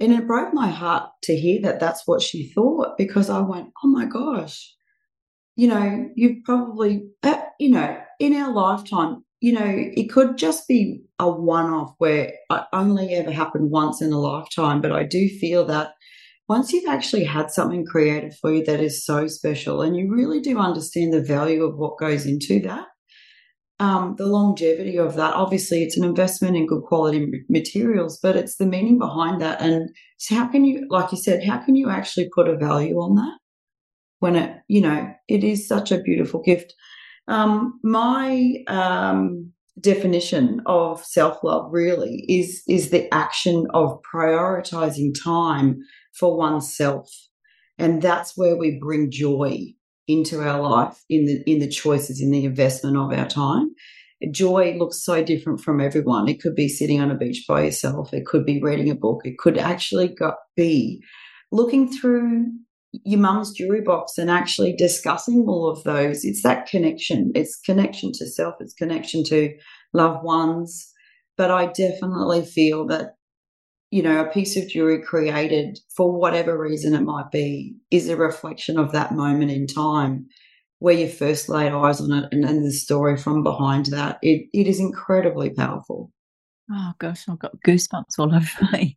[0.00, 3.68] And it broke my heart to hear that that's what she thought because I went,
[3.82, 4.74] oh my gosh,
[5.56, 10.66] you know, you've probably, uh, you know, in our lifetime, you know, it could just
[10.66, 14.80] be a one off where it only ever happened once in a lifetime.
[14.80, 15.92] But I do feel that
[16.48, 20.40] once you've actually had something created for you that is so special and you really
[20.40, 22.86] do understand the value of what goes into that,
[23.80, 28.56] um, the longevity of that, obviously, it's an investment in good quality materials, but it's
[28.56, 29.60] the meaning behind that.
[29.60, 32.96] And so, how can you, like you said, how can you actually put a value
[32.96, 33.38] on that
[34.20, 36.72] when it, you know, it is such a beautiful gift?
[37.26, 45.80] Um, my um, definition of self love really is is the action of prioritizing time
[46.12, 47.10] for oneself,
[47.76, 49.74] and that's where we bring joy
[50.06, 53.74] into our life in the in the choices in the investment of our time.
[54.30, 56.28] Joy looks so different from everyone.
[56.28, 58.14] It could be sitting on a beach by yourself.
[58.14, 59.22] It could be reading a book.
[59.24, 60.16] It could actually
[60.56, 61.02] be
[61.52, 62.46] looking through
[63.04, 66.24] your mum's jewelry box and actually discussing all of those.
[66.24, 67.32] It's that connection.
[67.34, 68.54] It's connection to self.
[68.60, 69.52] It's connection to
[69.92, 70.90] loved ones.
[71.36, 73.16] But I definitely feel that,
[73.94, 78.16] you know, a piece of jewelry created for whatever reason it might be is a
[78.16, 80.26] reflection of that moment in time
[80.80, 84.18] where you first laid eyes on it and, and the story from behind that.
[84.20, 86.10] It, it is incredibly powerful.
[86.72, 88.96] Oh gosh, I've got goosebumps all over me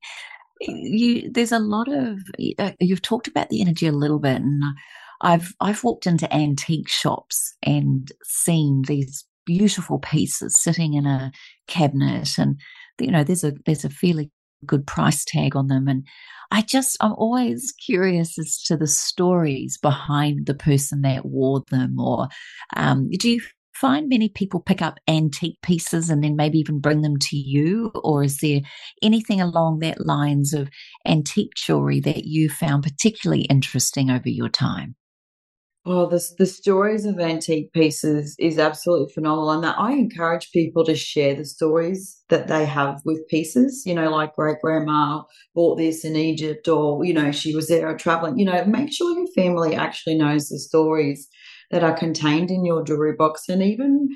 [0.62, 2.18] you there's a lot of
[2.58, 4.64] uh, you've talked about the energy a little bit and
[5.22, 11.32] i've i've walked into antique shops and seen these beautiful pieces sitting in a
[11.68, 12.60] cabinet and
[13.00, 14.32] you know there's a there's a fairly
[14.66, 16.05] good price tag on them and
[16.51, 21.99] i just i'm always curious as to the stories behind the person that wore them
[21.99, 22.28] or
[22.76, 23.41] um, do you
[23.80, 27.91] find many people pick up antique pieces and then maybe even bring them to you?
[28.03, 28.62] Or is there
[29.03, 30.70] anything along that lines of
[31.05, 34.95] antique jewelry that you found particularly interesting over your time?
[35.90, 39.52] Oh, the, the stories of antique pieces is absolutely phenomenal.
[39.52, 43.94] And that I encourage people to share the stories that they have with pieces, you
[43.96, 45.22] know, like great grandma
[45.56, 48.38] bought this in Egypt or, you know, she was there traveling.
[48.38, 51.30] You know, make sure your family actually knows the stories
[51.72, 54.10] that are contained in your jewelry box and even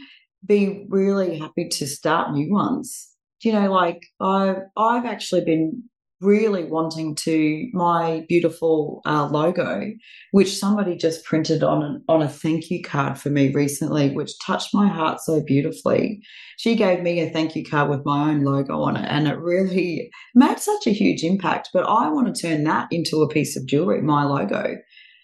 [0.45, 3.07] be really happy to start new ones.
[3.43, 5.83] You know, like I've, I've actually been
[6.21, 9.91] really wanting to my beautiful uh, logo,
[10.31, 14.37] which somebody just printed on an, on a thank you card for me recently, which
[14.45, 16.21] touched my heart so beautifully.
[16.57, 19.39] She gave me a thank you card with my own logo on it, and it
[19.39, 21.69] really made such a huge impact.
[21.73, 24.77] But I want to turn that into a piece of jewelry, my logo.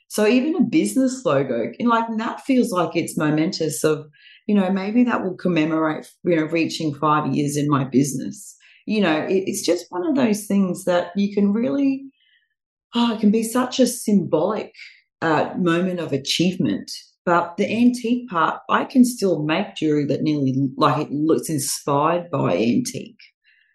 [0.09, 4.07] So even a business logo, like that feels like it's momentous of,
[4.47, 8.56] you know, maybe that will commemorate, you know, reaching five years in my business.
[8.87, 12.05] You know, it, it's just one of those things that you can really,
[12.95, 14.73] oh, it can be such a symbolic
[15.21, 16.89] uh, moment of achievement.
[17.25, 22.31] But the antique part, I can still make jewelry that nearly like it looks inspired
[22.31, 23.19] by antique.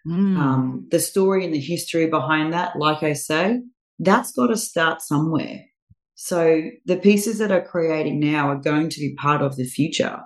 [0.07, 0.37] Mm.
[0.37, 3.61] Um, the story and the history behind that, like I say,
[3.99, 5.61] that's got to start somewhere.
[6.15, 10.19] So the pieces that are creating now are going to be part of the future.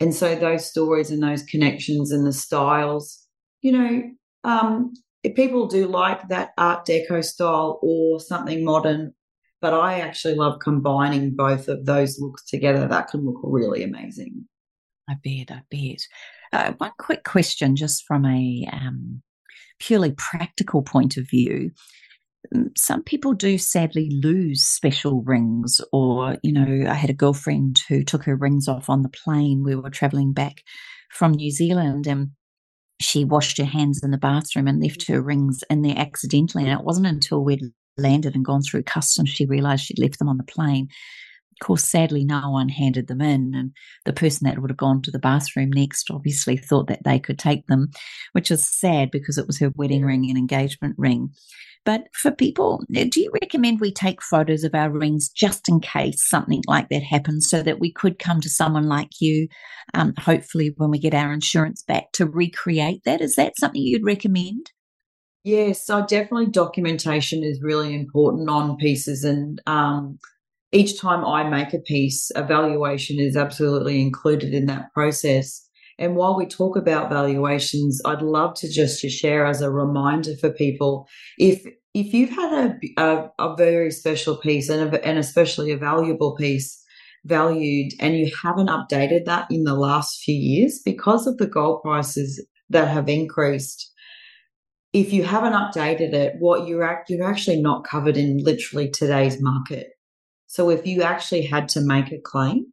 [0.00, 3.26] And so those stories and those connections and the styles,
[3.62, 4.02] you know,
[4.44, 4.92] um,
[5.34, 9.12] people do like that Art Deco style or something modern,
[9.60, 12.86] but I actually love combining both of those looks together.
[12.86, 14.46] That can look really amazing.
[15.08, 16.00] I bet, I bet.
[16.52, 19.22] Uh, one quick question, just from a um,
[19.78, 21.70] purely practical point of view
[22.76, 28.02] some people do sadly lose special rings or you know i had a girlfriend who
[28.02, 30.62] took her rings off on the plane we were traveling back
[31.10, 32.30] from new zealand and
[33.00, 36.64] she washed her hands in the bathroom and left her rings in there accidentally.
[36.64, 37.62] And it wasn't until we'd
[37.96, 40.88] landed and gone through customs she realized she'd left them on the plane
[41.60, 43.72] of course, sadly, no one handed them in, and
[44.04, 47.38] the person that would have gone to the bathroom next obviously thought that they could
[47.38, 47.90] take them,
[48.32, 51.30] which is sad because it was her wedding ring and engagement ring.
[51.84, 56.28] But for people, do you recommend we take photos of our rings just in case
[56.28, 59.48] something like that happens so that we could come to someone like you,
[59.94, 63.20] um, hopefully, when we get our insurance back to recreate that?
[63.20, 64.70] Is that something you'd recommend?
[65.44, 69.24] Yes, so definitely documentation is really important on pieces.
[69.24, 70.18] And um,
[70.72, 75.64] each time I make a piece, evaluation is absolutely included in that process.
[75.98, 80.36] And while we talk about valuations, I'd love to just to share as a reminder
[80.40, 81.08] for people
[81.38, 81.64] if
[81.94, 86.36] if you've had a, a, a very special piece and, a, and especially a valuable
[86.36, 86.80] piece
[87.24, 91.82] valued and you haven't updated that in the last few years because of the gold
[91.82, 93.92] prices that have increased
[94.92, 99.40] if you haven't updated it what you're act, you're actually not covered in literally today's
[99.40, 99.88] market
[100.48, 102.66] so if you actually had to make a claim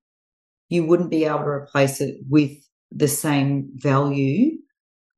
[0.70, 2.52] you wouldn't be able to replace it with
[2.92, 4.52] the same value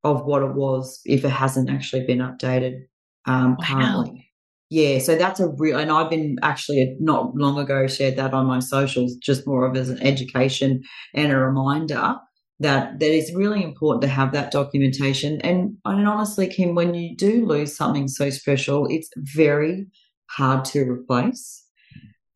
[0.03, 2.81] of what it was if it hasn't actually been updated
[3.25, 3.65] um, wow.
[3.65, 4.27] currently
[4.69, 8.45] yeah, so that's a real, and I've been actually not long ago shared that on
[8.45, 10.83] my socials, just more of as an education
[11.13, 12.15] and a reminder
[12.59, 15.39] that that is really important to have that documentation.
[15.41, 19.87] And and honestly, Kim, when you do lose something so special, it's very
[20.31, 21.63] hard to replace.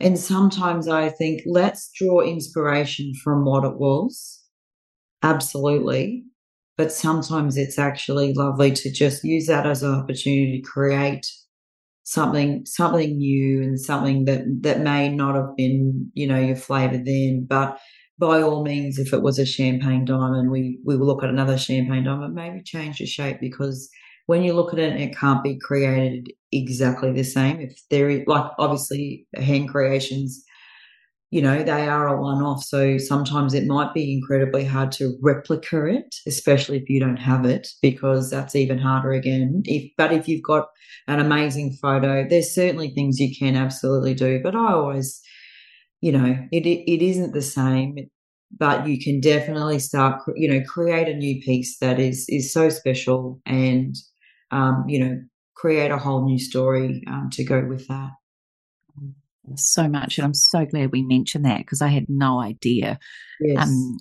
[0.01, 4.41] And sometimes I think let's draw inspiration from what it was.
[5.23, 6.23] Absolutely.
[6.77, 11.27] But sometimes it's actually lovely to just use that as an opportunity to create
[12.03, 16.97] something something new and something that that may not have been you know your flavor
[16.97, 17.77] then but
[18.17, 21.57] by all means if it was a champagne diamond we we will look at another
[21.59, 23.87] champagne diamond maybe change the shape because
[24.28, 28.22] when you look at it it can't be created exactly the same if there is
[28.28, 30.43] like obviously hand creations
[31.32, 32.61] you know, they are a one off.
[32.61, 37.45] So sometimes it might be incredibly hard to replicate it, especially if you don't have
[37.45, 39.61] it, because that's even harder again.
[39.63, 40.67] If, but if you've got
[41.07, 44.41] an amazing photo, there's certainly things you can absolutely do.
[44.43, 45.22] But I always,
[46.01, 47.95] you know, it, it isn't the same,
[48.51, 52.67] but you can definitely start, you know, create a new piece that is, is so
[52.67, 53.95] special and,
[54.51, 55.21] um, you know,
[55.55, 58.11] create a whole new story um, to go with that
[59.55, 60.17] so much.
[60.17, 62.99] And I'm so glad we mentioned that because I had no idea.
[63.39, 63.67] Yes.
[63.67, 63.97] Um,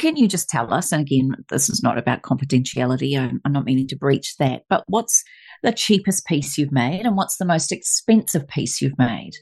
[0.00, 3.64] can you just tell us, and again, this is not about confidentiality, I'm, I'm, not
[3.64, 5.24] meaning to breach that, but what's
[5.62, 9.32] the cheapest piece you've made and what's the most expensive piece you've made?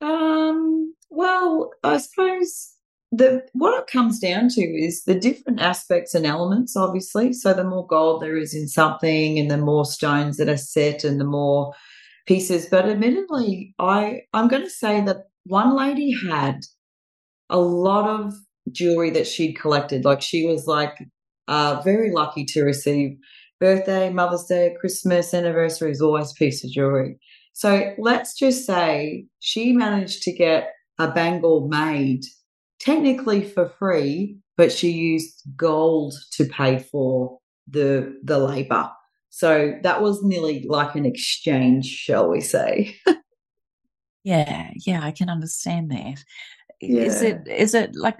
[0.00, 2.75] Um, well, I suppose
[3.12, 7.32] the what it comes down to is the different aspects and elements, obviously.
[7.32, 11.04] So the more gold there is in something and the more stones that are set
[11.04, 11.72] and the more
[12.26, 12.66] pieces.
[12.66, 16.60] But admittedly, I I'm going to say that one lady had
[17.48, 18.34] a lot of
[18.72, 20.04] jewelry that she'd collected.
[20.04, 20.96] Like she was like
[21.48, 23.16] uh, very lucky to receive
[23.60, 27.18] birthday, Mother's Day, Christmas, anniversaries, always piece of jewelry.
[27.52, 32.24] So let's just say she managed to get a bangle made
[32.86, 38.90] technically for free, but she used gold to pay for the the labor.
[39.30, 42.96] So that was nearly like an exchange, shall we say?
[44.24, 46.24] yeah, yeah, I can understand that.
[46.80, 47.02] Yeah.
[47.02, 48.18] Is it is it like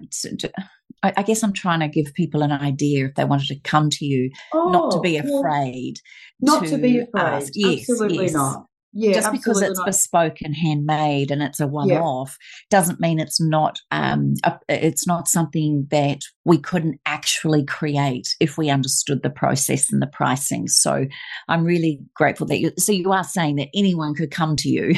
[1.03, 4.05] I guess I'm trying to give people an idea if they wanted to come to
[4.05, 6.01] you, oh, not to be afraid.
[6.41, 7.23] Well, not to, to, be afraid.
[7.23, 7.53] Ask.
[7.55, 8.33] Yes, Absolutely yes.
[8.33, 8.67] not.
[8.99, 9.87] Yeah, just because it's not.
[9.87, 12.79] bespoke and handmade and it's a one-off yeah.
[12.79, 18.57] doesn't mean it's not um, a, it's not something that we couldn't actually create if
[18.57, 20.67] we understood the process and the pricing.
[20.67, 21.05] So
[21.47, 22.73] I'm really grateful that you.
[22.79, 24.95] So you are saying that anyone could come to you.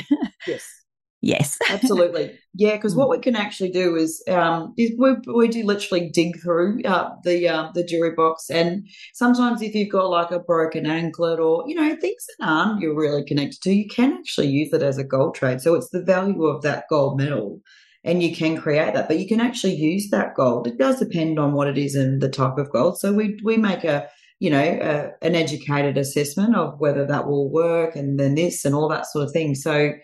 [0.46, 0.64] Yes.
[1.20, 2.38] Yes, absolutely.
[2.54, 6.40] Yeah, because what we can actually do is, um, is we, we do literally dig
[6.40, 10.86] through uh, the uh, the jewelry box, and sometimes if you've got like a broken
[10.86, 14.72] anklet or you know things that aren't you're really connected to, you can actually use
[14.72, 15.60] it as a gold trade.
[15.60, 17.60] So it's the value of that gold metal,
[18.04, 19.08] and you can create that.
[19.08, 20.68] But you can actually use that gold.
[20.68, 22.98] It does depend on what it is and the type of gold.
[22.98, 24.08] So we we make a
[24.38, 28.88] you know an educated assessment of whether that will work, and then this and all
[28.88, 29.56] that sort of thing.
[29.56, 29.94] So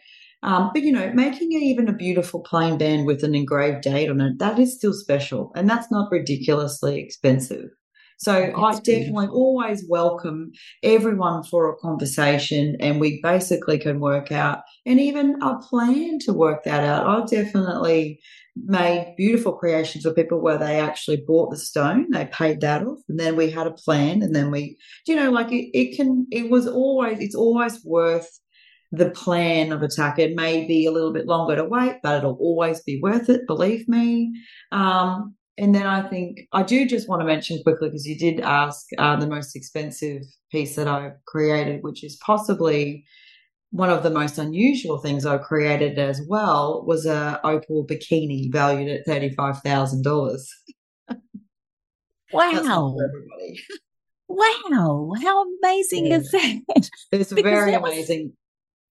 [0.45, 4.21] um, but you know, making even a beautiful plain band with an engraved date on
[4.21, 7.71] it, that is still special and that's not ridiculously expensive.
[8.19, 9.37] So that's I definitely beautiful.
[9.37, 15.59] always welcome everyone for a conversation and we basically can work out and even a
[15.59, 17.07] plan to work that out.
[17.07, 18.21] I've definitely
[18.55, 23.01] made beautiful creations for people where they actually bought the stone, they paid that off,
[23.09, 24.77] and then we had a plan and then we
[25.07, 28.29] you know, like it, it can it was always it's always worth
[28.97, 30.19] the plan of attack.
[30.19, 33.47] It may be a little bit longer to wait, but it'll always be worth it,
[33.47, 34.33] believe me.
[34.73, 38.41] Um, and then I think I do just want to mention quickly because you did
[38.41, 43.05] ask uh, the most expensive piece that I've created, which is possibly
[43.71, 48.89] one of the most unusual things I've created as well, was a opal bikini valued
[48.89, 50.49] at thirty five thousand dollars.
[52.33, 52.97] Wow!
[54.29, 55.13] wow!
[55.23, 56.17] How amazing yeah.
[56.17, 56.91] is that?
[57.13, 58.33] It's very amazing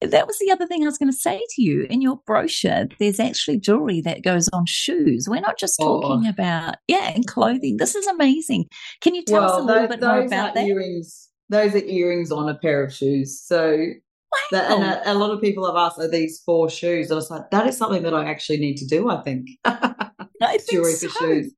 [0.07, 1.85] that was the other thing I was going to say to you.
[1.89, 5.27] In your brochure, there's actually jewelry that goes on shoes.
[5.29, 6.29] We're not just talking oh.
[6.29, 7.77] about, yeah, and clothing.
[7.77, 8.65] This is amazing.
[9.01, 10.65] Can you tell well, us a little those, bit more about that?
[10.65, 13.41] Earrings, those are earrings on a pair of shoes.
[13.43, 14.37] So, wow.
[14.51, 17.07] that, and a, a, lot of people have asked, are these for shoes?
[17.07, 19.49] And I was like, that is something that I actually need to do, I think.
[19.65, 21.09] I think jewelry so.
[21.09, 21.53] for shoes.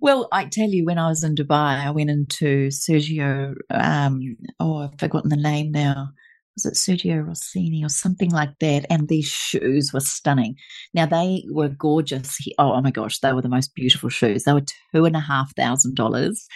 [0.00, 3.54] Well, I tell you, when I was in Dubai, I went into Sergio.
[3.70, 6.10] Um, oh, I've forgotten the name now
[6.58, 8.84] was it Sergio Rossini or something like that?
[8.90, 10.56] And these shoes were stunning.
[10.92, 12.36] Now they were gorgeous.
[12.58, 14.44] Oh, oh my gosh, they were the most beautiful shoes.
[14.44, 16.46] They were two and a half thousand dollars.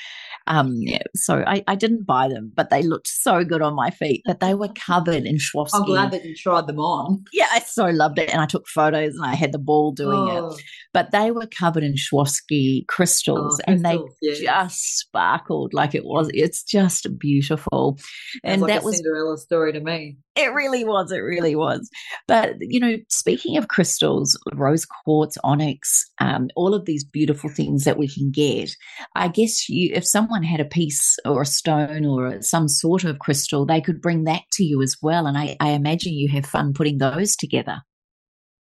[0.47, 3.91] Um, yeah, so I, I didn't buy them, but they looked so good on my
[3.91, 5.71] feet that they were covered in Swarovski.
[5.75, 7.25] I'm glad that you tried them on.
[7.33, 10.19] Yeah, I so loved it, and I took photos, and I had the ball doing
[10.19, 10.49] oh.
[10.49, 10.63] it.
[10.93, 14.41] But they were covered in Swarovski crystals, oh, and they yes.
[14.41, 16.31] just sparkled like it was.
[16.35, 17.99] It's just beautiful,
[18.45, 20.17] and like that was Cinderella story to me.
[20.35, 21.13] It really was.
[21.13, 21.91] It really was.
[22.27, 27.85] But, you know, speaking of crystals, rose quartz, onyx, um, all of these beautiful things
[27.85, 28.71] that we can get,
[29.15, 33.19] I guess you, if someone had a piece or a stone or some sort of
[33.19, 35.27] crystal, they could bring that to you as well.
[35.27, 37.83] And I, I imagine you have fun putting those together.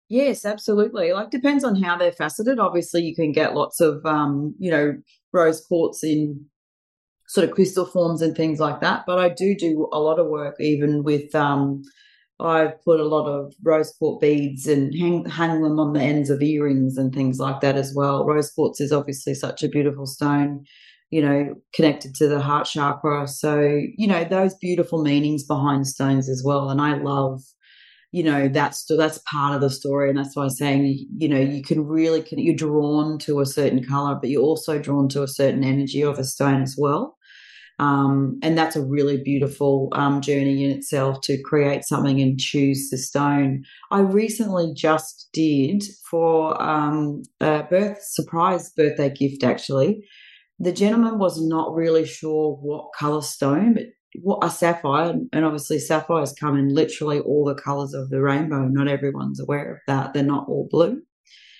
[0.09, 1.13] Yes, absolutely.
[1.13, 2.59] Like depends on how they're faceted.
[2.59, 4.97] Obviously, you can get lots of um, you know,
[5.31, 6.47] rose quartz in
[7.31, 9.05] sort of crystal forms and things like that.
[9.07, 11.81] But I do do a lot of work even with um,
[12.41, 16.29] I put a lot of rose quartz beads and hang hang them on the ends
[16.29, 18.25] of earrings and things like that as well.
[18.25, 20.65] Rose quartz is obviously such a beautiful stone,
[21.09, 23.29] you know, connected to the heart chakra.
[23.29, 23.61] So
[23.97, 26.69] you know those beautiful meanings behind stones as well.
[26.69, 27.41] And I love
[28.11, 31.39] you know that's that's part of the story and that's why i'm saying you know
[31.39, 35.29] you can really you're drawn to a certain color but you're also drawn to a
[35.29, 37.17] certain energy of a stone as well
[37.81, 42.91] um, and that's a really beautiful um, journey in itself to create something and choose
[42.91, 43.63] the stone.
[43.89, 49.43] I recently just did for um, a birth surprise birthday gift.
[49.43, 50.05] Actually,
[50.59, 53.85] the gentleman was not really sure what color stone, but
[54.21, 58.67] what a sapphire, and obviously sapphires come in literally all the colors of the rainbow.
[58.67, 61.01] Not everyone's aware of that; they're not all blue.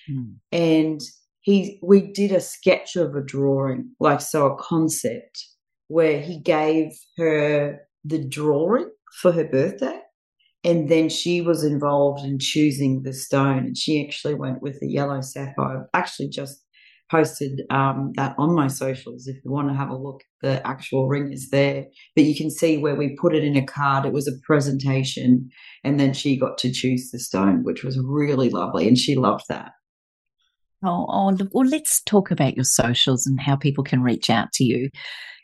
[0.08, 0.36] Mm.
[0.52, 1.00] And
[1.40, 5.48] he, we did a sketch of a drawing, like so, a concept
[5.92, 8.90] where he gave her the drawing
[9.20, 10.00] for her birthday.
[10.64, 13.58] And then she was involved in choosing the stone.
[13.58, 15.88] And she actually went with the yellow sapphire.
[15.92, 16.64] Actually just
[17.10, 19.26] posted um, that on my socials.
[19.26, 21.84] If you want to have a look, the actual ring is there.
[22.16, 24.06] But you can see where we put it in a card.
[24.06, 25.50] It was a presentation.
[25.84, 28.88] And then she got to choose the stone, which was really lovely.
[28.88, 29.72] And she loved that.
[30.84, 34.64] Oh, oh, well, let's talk about your socials and how people can reach out to
[34.64, 34.90] you.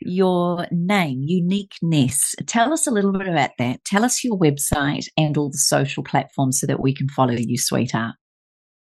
[0.01, 2.35] Your name, Uniqueness.
[2.45, 3.83] Tell us a little bit about that.
[3.85, 7.57] Tell us your website and all the social platforms so that we can follow you,
[7.57, 8.15] sweetheart.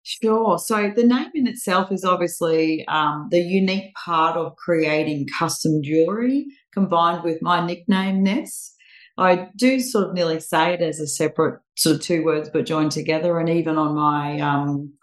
[0.03, 0.59] Sure.
[0.59, 6.45] So the name in itself is obviously um, the unique part of creating custom jewelry
[6.73, 8.75] combined with my nickname, Ness.
[9.17, 12.65] I do sort of nearly say it as a separate sort of two words but
[12.65, 13.39] joined together.
[13.39, 14.93] And even on my um,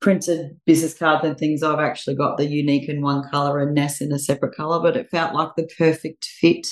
[0.00, 4.00] printed business cards and things, I've actually got the unique in one color and Ness
[4.00, 6.66] in a separate color, but it felt like the perfect fit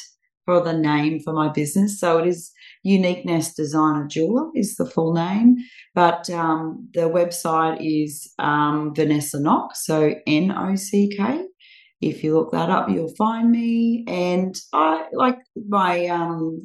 [0.45, 1.99] for the name for my business.
[1.99, 2.53] So it is
[2.83, 5.57] Uniqueness Designer Jeweler is the full name,
[5.95, 11.47] but um, the website is um, Vanessa Nock, so N O C K.
[12.03, 14.05] If you look that up, you'll find me.
[14.07, 16.61] And I like my um,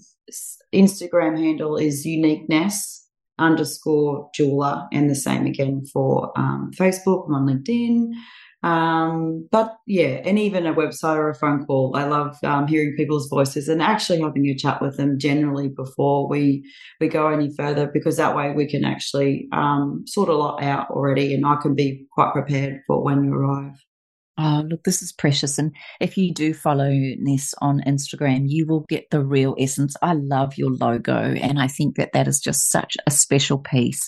[0.75, 3.07] Instagram handle is Uniqueness
[3.39, 7.27] underscore jeweler, and the same again for um, Facebook.
[7.27, 8.13] I'm on LinkedIn.
[8.61, 11.95] Um, but yeah, and even a website or a phone call.
[11.95, 16.27] I love um, hearing people's voices and actually having a chat with them generally before
[16.27, 16.69] we
[16.99, 20.89] we go any further because that way we can actually um, sort a lot out
[20.89, 23.81] already, and I can be quite prepared for when you arrive.
[24.41, 25.57] Oh, look, this is precious.
[25.57, 29.97] And if you do follow Ness on Instagram, you will get the real essence.
[30.01, 31.33] I love your logo.
[31.33, 34.07] And I think that that is just such a special piece.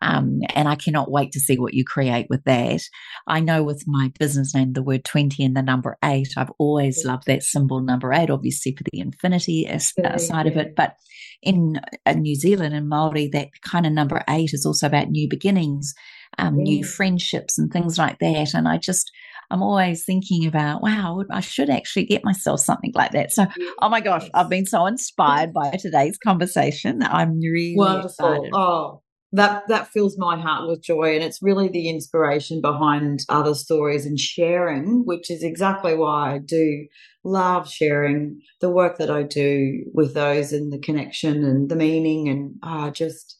[0.00, 2.82] Um, and I cannot wait to see what you create with that.
[3.26, 7.04] I know with my business name, the word 20 and the number eight, I've always
[7.04, 10.76] loved that symbol number eight, obviously for the infinity side of it.
[10.76, 10.96] But
[11.42, 15.28] in, in New Zealand and Maori, that kind of number eight is also about new
[15.28, 15.94] beginnings,
[16.38, 18.54] um, new friendships and things like that.
[18.54, 19.10] And I just,
[19.50, 23.32] I'm always thinking about, wow, I should actually get myself something like that.
[23.32, 23.46] So,
[23.80, 27.02] oh my gosh, I've been so inspired by today's conversation.
[27.02, 28.06] I'm really Wonderful.
[28.06, 28.50] excited.
[28.54, 29.02] Oh,
[29.34, 34.06] that that fills my heart with joy and it's really the inspiration behind other stories
[34.06, 36.86] and sharing which is exactly why i do
[37.24, 42.28] love sharing the work that i do with those and the connection and the meaning
[42.28, 43.33] and uh, just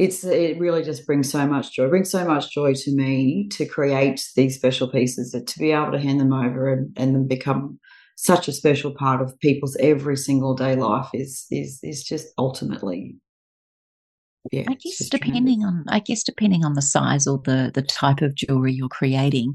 [0.00, 3.46] it's it really just brings so much joy it brings so much joy to me
[3.50, 7.28] to create these special pieces to be able to hand them over and, and then
[7.28, 7.78] become
[8.16, 13.14] such a special part of people's every single day life is is is just ultimately
[14.52, 18.22] yeah, I guess depending on I guess depending on the size or the the type
[18.22, 19.54] of jewelry you're creating,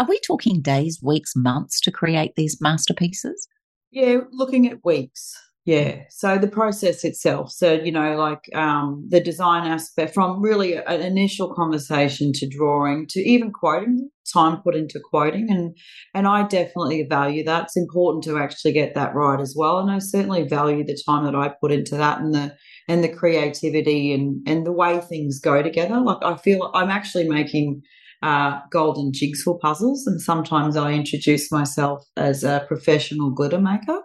[0.00, 3.46] are we talking days, weeks, months to create these masterpieces?
[3.92, 5.36] Yeah, looking at weeks.
[5.66, 6.02] Yeah.
[6.10, 7.50] So the process itself.
[7.50, 13.06] So, you know, like um, the design aspect from really an initial conversation to drawing
[13.10, 15.46] to even quoting, time put into quoting.
[15.48, 15.74] And,
[16.12, 17.64] and I definitely value that.
[17.64, 19.78] It's important to actually get that right as well.
[19.78, 22.54] And I certainly value the time that I put into that and the,
[22.86, 25.98] and the creativity and, and the way things go together.
[25.98, 27.80] Like I feel I'm actually making
[28.22, 30.06] uh, golden jigsaw puzzles.
[30.06, 34.00] And sometimes I introduce myself as a professional glitter maker.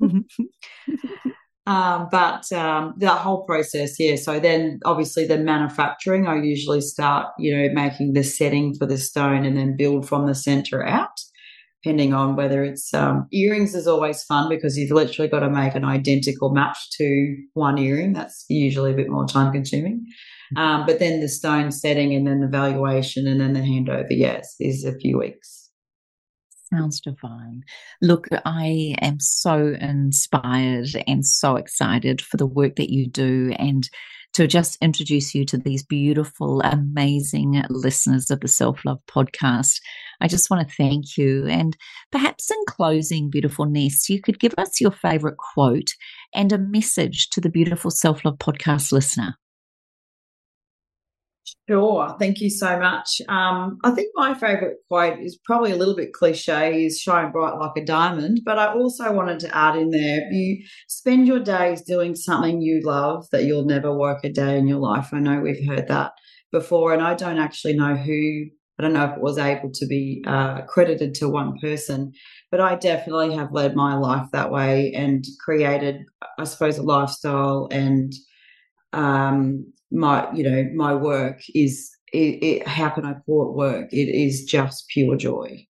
[1.66, 4.16] um, but um, the whole process, yeah.
[4.16, 8.98] So then, obviously, the manufacturing, I usually start, you know, making the setting for the
[8.98, 11.20] stone and then build from the center out.
[11.82, 15.76] Depending on whether it's um, earrings, is always fun because you've literally got to make
[15.76, 18.12] an identical match to one earring.
[18.12, 20.04] That's usually a bit more time consuming.
[20.56, 24.54] Um, but then the stone setting and then the valuation and then the handover, yes,
[24.60, 25.65] is a few weeks.
[26.76, 27.62] Sounds divine.
[28.02, 33.88] Look, I am so inspired and so excited for the work that you do and
[34.34, 39.80] to just introduce you to these beautiful, amazing listeners of the Self Love podcast.
[40.20, 41.46] I just want to thank you.
[41.46, 41.74] And
[42.12, 45.88] perhaps in closing, beautiful Ness, you could give us your favorite quote
[46.34, 49.36] and a message to the beautiful Self Love podcast listener.
[51.68, 52.16] Sure.
[52.18, 53.20] Thank you so much.
[53.28, 57.58] Um, I think my favourite quote is probably a little bit cliche is shine bright
[57.58, 61.82] like a diamond, but I also wanted to add in there you spend your days
[61.82, 65.08] doing something you love that you'll never work a day in your life.
[65.12, 66.12] I know we've heard that
[66.52, 68.46] before, and I don't actually know who,
[68.78, 72.12] I don't know if it was able to be uh, credited to one person,
[72.50, 76.02] but I definitely have led my life that way and created,
[76.38, 78.12] I suppose, a lifestyle and
[78.92, 83.92] um, my you know my work is it, it, how can I call it work?
[83.92, 85.66] It is just pure joy.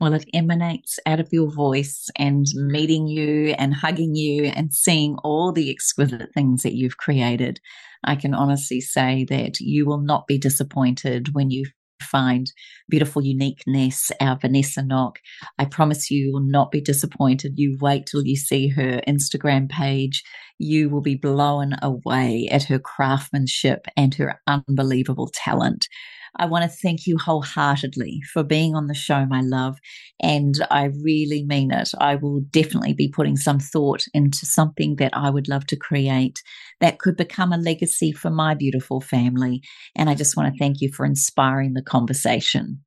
[0.00, 5.16] Well, it emanates out of your voice and meeting you and hugging you and seeing
[5.22, 7.60] all the exquisite things that you've created.
[8.02, 11.66] I can honestly say that you will not be disappointed when you
[12.02, 12.52] find
[12.88, 15.18] beautiful uniqueness, our Vanessa Nock.
[15.58, 17.54] I promise you will not be disappointed.
[17.56, 20.22] You wait till you see her Instagram page.
[20.58, 25.88] You will be blown away at her craftsmanship and her unbelievable talent.
[26.36, 29.78] I want to thank you wholeheartedly for being on the show, my love.
[30.20, 31.90] And I really mean it.
[31.98, 36.42] I will definitely be putting some thought into something that I would love to create
[36.80, 39.62] that could become a legacy for my beautiful family.
[39.94, 42.84] And I just want to thank you for inspiring the conversation.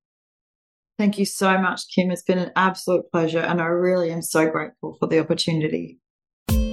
[0.98, 2.12] Thank you so much, Kim.
[2.12, 3.40] It's been an absolute pleasure.
[3.40, 6.00] And I really am so grateful for the opportunity.